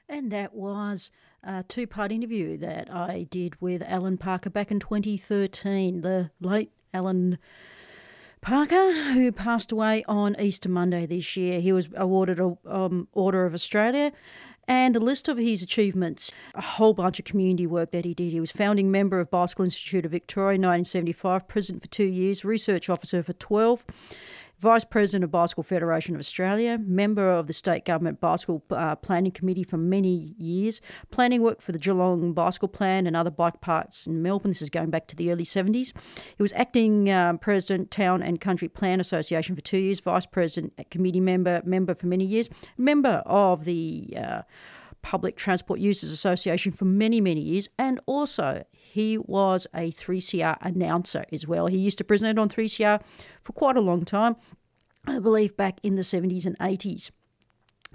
And 0.08 0.32
that 0.32 0.54
was 0.54 1.10
a 1.44 1.64
two 1.64 1.88
part 1.88 2.12
interview 2.12 2.56
that 2.58 2.94
I 2.94 3.26
did 3.32 3.60
with 3.60 3.82
Alan 3.82 4.20
Parker 4.20 4.52
back 4.52 4.70
in 4.70 4.80
2013. 4.80 6.02
The 6.02 6.30
late 6.40 6.70
Alan 6.94 7.40
Parker, 8.42 8.94
who 9.14 9.32
passed 9.32 9.72
away 9.72 10.04
on 10.08 10.36
Easter 10.40 10.70
Monday 10.70 11.08
this 11.08 11.36
year. 11.36 11.60
He 11.62 11.74
was 11.74 11.90
awarded 11.96 12.40
a 12.40 12.56
um, 12.68 13.08
Order 13.12 13.48
of 13.48 13.56
Australia 13.56 14.12
and 14.68 14.96
a 14.96 15.00
list 15.00 15.28
of 15.28 15.38
his 15.38 15.62
achievements, 15.62 16.32
a 16.54 16.62
whole 16.62 16.94
bunch 16.94 17.20
of 17.20 17.26
community 17.26 17.68
work 17.68 17.92
that 17.92 18.06
he 18.06 18.14
did. 18.14 18.32
He 18.32 18.40
was 18.40 18.52
founding 18.52 18.92
member 18.92 19.20
of 19.20 19.30
Bicycle 19.30 19.66
Institute 19.66 20.06
of 20.06 20.12
Victoria 20.12 20.56
in 20.56 20.62
1975, 20.62 21.48
president 21.48 21.84
for 21.84 21.90
two 21.90 22.04
years, 22.04 22.46
research 22.46 22.90
officer 22.90 23.22
for 23.22 23.34
12, 23.34 23.84
Vice 24.60 24.86
President 24.86 25.24
of 25.24 25.32
Bicycle 25.32 25.64
Federation 25.64 26.16
of 26.16 26.20
Australia, 26.20 26.78
member 26.78 27.30
of 27.30 27.48
the 27.48 27.54
State 27.54 27.84
Government 27.84 28.22
Bicycle 28.22 28.64
uh, 28.72 28.96
Planning 28.96 29.34
Committee 29.34 29.64
for 29.64 29.78
many 29.78 30.34
years, 30.38 30.82
planning 31.12 31.42
work 31.42 31.62
for 31.62 31.74
the 31.74 31.80
Geelong 31.80 32.32
Bicycle 32.34 32.70
Plan 32.70 33.06
and 33.06 33.18
other 33.18 33.30
bike 33.30 33.60
parks 33.60 34.08
in 34.08 34.22
Melbourne. 34.22 34.52
This 34.52 34.62
is 34.62 34.70
going 34.70 34.92
back 34.92 35.08
to 35.08 35.16
the 35.16 35.32
early 35.32 35.44
70s. 35.44 35.92
He 36.38 36.42
was 36.42 36.54
acting 36.54 37.12
um, 37.12 37.38
President, 37.38 37.92
Town 37.92 38.24
and 38.24 38.40
Country 38.40 38.70
Plan 38.70 39.02
Association 39.02 39.56
for 39.56 39.62
two 39.62 39.78
years, 39.78 40.00
Vice 40.00 40.26
President, 40.26 40.74
committee 40.90 41.20
member, 41.20 41.62
member 41.66 41.94
for 41.94 42.08
many 42.08 42.24
years, 42.24 42.50
member 42.78 43.24
of 43.26 43.66
the 43.66 44.16
uh, 44.18 44.42
Public 45.06 45.38
Transport 45.38 45.80
Users 45.80 46.10
Association 46.10 46.72
for 46.72 46.86
many, 46.86 47.22
many 47.22 47.40
years, 47.40 47.70
and 47.78 48.00
also 48.08 48.66
he 48.72 49.20
was 49.20 49.68
a 49.72 49.92
3CR 49.92 50.58
announcer 50.62 51.26
as 51.32 51.48
well. 51.48 51.68
He 51.68 51.78
used 51.78 52.00
to 52.00 52.04
present 52.04 52.40
on 52.40 52.50
3CR 52.50 53.00
for 53.44 53.54
quite 53.54 53.78
a 53.78 53.82
long 53.82 54.04
time, 54.04 54.36
I 55.06 55.20
believe 55.20 55.56
back 55.56 55.80
in 55.84 55.94
the 55.94 56.02
70s 56.02 56.48
and 56.48 56.58
80s. 56.58 57.12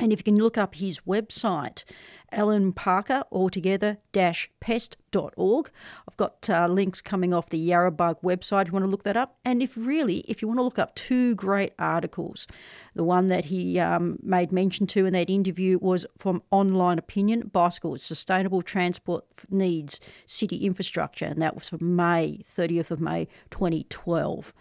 And 0.01 0.13
if 0.15 0.21
you 0.21 0.25
can 0.25 0.37
look 0.37 0.57
up 0.57 0.77
his 0.77 1.01
website, 1.01 1.85
Alan 2.33 2.73
Parker, 2.73 3.23
altogether 3.31 3.99
pest.org. 4.13 5.71
I've 6.09 6.17
got 6.17 6.49
uh, 6.49 6.69
links 6.69 7.01
coming 7.01 7.35
off 7.35 7.51
the 7.51 7.69
Yarrabug 7.69 8.23
website 8.23 8.63
if 8.63 8.69
you 8.69 8.73
want 8.73 8.85
to 8.85 8.91
look 8.91 9.03
that 9.03 9.17
up. 9.17 9.37
And 9.45 9.63
if 9.63 9.77
really, 9.77 10.19
if 10.21 10.41
you 10.41 10.49
want 10.49 10.59
to 10.59 10.63
look 10.63 10.79
up 10.79 10.95
two 10.95 11.35
great 11.35 11.75
articles, 11.79 12.47
the 12.95 13.05
one 13.05 13.27
that 13.27 13.47
he 13.47 13.79
um, 13.79 14.19
made 14.23 14.53
mention 14.53 14.87
to 14.89 15.07
in 15.07 15.13
that 15.13 15.29
interview 15.29 15.79
was 15.79 16.07
from 16.17 16.43
Online 16.51 16.99
Opinion 16.99 17.49
Bicycles, 17.53 18.03
Sustainable 18.03 18.63
Transport 18.63 19.25
Needs 19.51 20.01
City 20.27 20.65
Infrastructure. 20.65 21.27
And 21.27 21.43
that 21.43 21.55
was 21.55 21.69
from 21.69 21.97
May, 21.97 22.41
30th 22.43 22.91
of 22.91 23.01
May 23.01 23.27
2012. 23.51 24.53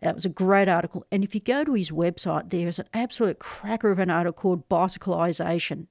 That 0.00 0.14
was 0.14 0.24
a 0.24 0.30
great 0.30 0.68
article. 0.68 1.04
And 1.12 1.22
if 1.22 1.34
you 1.34 1.40
go 1.40 1.64
to 1.64 1.74
his 1.74 1.90
website, 1.90 2.50
there's 2.50 2.78
an 2.78 2.86
absolute 2.94 3.38
cracker 3.38 3.90
of 3.90 3.98
an 3.98 4.10
article 4.10 4.40
called 4.40 4.68
Bicyclisation. 4.68 5.86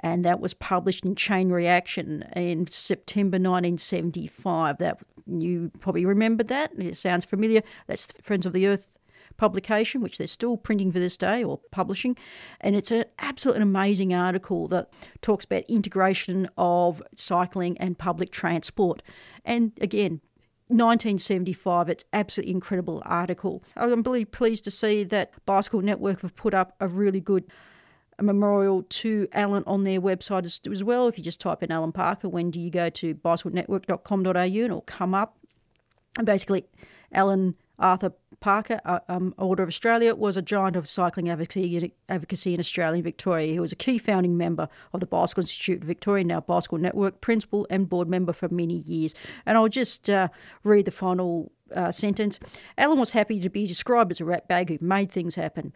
And 0.00 0.24
that 0.24 0.40
was 0.40 0.54
published 0.54 1.04
in 1.04 1.14
Chain 1.14 1.50
Reaction 1.50 2.24
in 2.34 2.66
September 2.66 3.36
1975. 3.36 4.78
That 4.78 4.98
you 5.26 5.70
probably 5.80 6.04
remember 6.04 6.42
that. 6.44 6.72
It 6.78 6.96
sounds 6.96 7.24
familiar. 7.24 7.62
That's 7.86 8.06
the 8.06 8.22
Friends 8.22 8.46
of 8.46 8.52
the 8.52 8.66
Earth 8.66 8.98
publication, 9.36 10.00
which 10.00 10.18
they're 10.18 10.26
still 10.26 10.56
printing 10.56 10.92
for 10.92 10.98
this 10.98 11.16
day 11.16 11.44
or 11.44 11.60
publishing. 11.70 12.16
And 12.60 12.74
it's 12.74 12.90
an 12.90 13.04
absolute 13.18 13.60
amazing 13.60 14.12
article 14.12 14.66
that 14.68 14.88
talks 15.20 15.44
about 15.44 15.64
integration 15.68 16.48
of 16.56 17.02
cycling 17.14 17.78
and 17.78 17.98
public 17.98 18.30
transport. 18.30 19.02
And 19.44 19.72
again, 19.80 20.20
1975. 20.72 21.88
It's 21.88 22.04
absolutely 22.12 22.52
incredible 22.52 23.02
article. 23.04 23.62
I'm 23.76 24.02
really 24.02 24.24
pleased 24.24 24.64
to 24.64 24.70
see 24.70 25.04
that 25.04 25.32
Bicycle 25.46 25.80
Network 25.80 26.22
have 26.22 26.34
put 26.36 26.54
up 26.54 26.74
a 26.80 26.88
really 26.88 27.20
good 27.20 27.44
memorial 28.20 28.82
to 28.82 29.28
Alan 29.32 29.64
on 29.66 29.84
their 29.84 30.00
website 30.00 30.44
as, 30.44 30.60
as 30.70 30.84
well. 30.84 31.08
If 31.08 31.18
you 31.18 31.24
just 31.24 31.40
type 31.40 31.62
in 31.62 31.72
Alan 31.72 31.92
Parker, 31.92 32.28
when 32.28 32.50
do 32.50 32.60
you 32.60 32.70
go 32.70 32.88
to 32.90 33.14
bicyclenetwork.com.au 33.14 34.30
and 34.30 34.56
it'll 34.56 34.80
come 34.82 35.14
up. 35.14 35.36
And 36.16 36.26
basically, 36.26 36.66
Alan 37.12 37.54
Arthur 37.78 38.12
Parker, 38.42 38.80
uh, 38.84 38.98
um, 39.08 39.34
Order 39.38 39.62
of 39.62 39.68
Australia, 39.68 40.14
was 40.14 40.36
a 40.36 40.42
giant 40.42 40.74
of 40.74 40.88
cycling 40.88 41.30
advocacy, 41.30 41.76
in 41.76 42.60
Australia 42.60 42.96
and 42.96 43.04
Victoria. 43.04 43.52
He 43.52 43.60
was 43.60 43.72
a 43.72 43.76
key 43.76 43.98
founding 43.98 44.36
member 44.36 44.68
of 44.92 45.00
the 45.00 45.06
Bicycle 45.06 45.44
Institute 45.44 45.80
of 45.80 45.86
Victoria, 45.86 46.24
now 46.24 46.40
Bicycle 46.40 46.78
Network, 46.78 47.20
principal 47.20 47.66
and 47.70 47.88
board 47.88 48.08
member 48.08 48.32
for 48.32 48.48
many 48.50 48.74
years. 48.74 49.14
And 49.46 49.56
I'll 49.56 49.68
just 49.68 50.10
uh, 50.10 50.28
read 50.64 50.86
the 50.86 50.90
final 50.90 51.52
uh, 51.74 51.92
sentence. 51.92 52.40
Alan 52.76 52.98
was 52.98 53.12
happy 53.12 53.38
to 53.40 53.48
be 53.48 53.66
described 53.66 54.10
as 54.10 54.20
a 54.20 54.24
rat 54.24 54.48
bag 54.48 54.68
who 54.68 54.84
made 54.84 55.10
things 55.10 55.36
happen. 55.36 55.72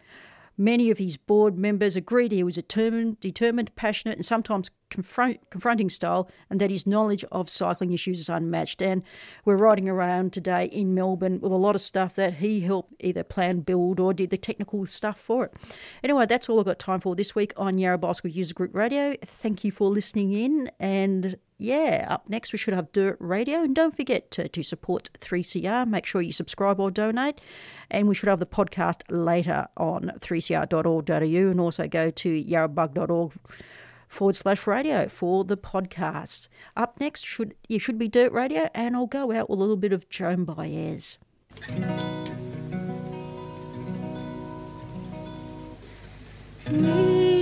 Many 0.57 0.91
of 0.91 0.97
his 0.97 1.17
board 1.17 1.57
members 1.57 1.95
agreed 1.95 2.31
he 2.31 2.43
was 2.43 2.55
determined, 2.55 3.19
determined, 3.21 3.75
passionate, 3.75 4.17
and 4.17 4.25
sometimes 4.25 4.71
confront, 4.89 5.49
confronting 5.49 5.89
style, 5.89 6.29
and 6.49 6.59
that 6.59 6.71
his 6.71 6.87
knowledge 6.87 7.23
of 7.31 7.49
cycling 7.49 7.93
issues 7.93 8.19
is 8.19 8.29
unmatched. 8.29 8.81
And 8.81 9.03
we're 9.45 9.57
riding 9.57 9.89
around 9.89 10.33
today 10.33 10.65
in 10.65 10.93
Melbourne 10.93 11.39
with 11.39 11.51
a 11.51 11.55
lot 11.55 11.75
of 11.75 11.81
stuff 11.81 12.15
that 12.15 12.35
he 12.35 12.61
helped 12.61 12.93
either 12.99 13.23
plan, 13.23 13.61
build, 13.61 13.99
or 13.99 14.13
did 14.13 14.29
the 14.29 14.37
technical 14.37 14.85
stuff 14.85 15.19
for 15.19 15.45
it. 15.45 15.55
Anyway, 16.03 16.25
that's 16.25 16.49
all 16.49 16.59
I've 16.59 16.65
got 16.65 16.79
time 16.79 16.99
for 16.99 17.15
this 17.15 17.35
week 17.35 17.53
on 17.57 17.77
Yarra 17.77 17.97
Bicycle 17.97 18.31
User 18.31 18.53
Group 18.53 18.75
Radio. 18.75 19.15
Thank 19.23 19.63
you 19.63 19.71
for 19.71 19.89
listening 19.89 20.33
in, 20.33 20.71
and 20.79 21.37
yeah, 21.59 22.05
up 22.09 22.29
next 22.29 22.53
we 22.53 22.59
should 22.59 22.75
have 22.75 22.91
Dirt 22.91 23.17
Radio. 23.19 23.63
And 23.63 23.75
don't 23.75 23.95
forget 23.95 24.29
to, 24.31 24.47
to 24.47 24.63
support 24.63 25.09
3CR. 25.19 25.87
Make 25.87 26.05
sure 26.05 26.21
you 26.21 26.31
subscribe 26.31 26.79
or 26.79 26.91
donate. 26.91 27.41
And 27.89 28.07
we 28.07 28.15
should 28.15 28.29
have 28.29 28.39
the 28.39 28.45
podcast 28.45 29.01
later 29.09 29.67
on 29.75 30.11
3cr.org.au 30.19 31.51
and 31.51 31.59
also 31.59 31.87
go 31.87 32.11
to 32.11 32.43
yarrabug.org 32.43 33.33
forward 34.07 34.35
slash 34.35 34.65
radio 34.67 35.07
for 35.07 35.43
the 35.43 35.57
podcast. 35.57 36.47
Up 36.75 36.99
next 36.99 37.25
should 37.25 37.55
you 37.67 37.79
should 37.79 37.97
be 37.97 38.07
Dirt 38.07 38.31
Radio, 38.31 38.69
and 38.73 38.95
I'll 38.95 39.07
go 39.07 39.31
out 39.31 39.49
with 39.49 39.57
a 39.57 39.61
little 39.61 39.77
bit 39.77 39.93
of 39.93 40.09
Joan 40.09 40.45
Baez. 40.45 41.19
We 46.71 47.41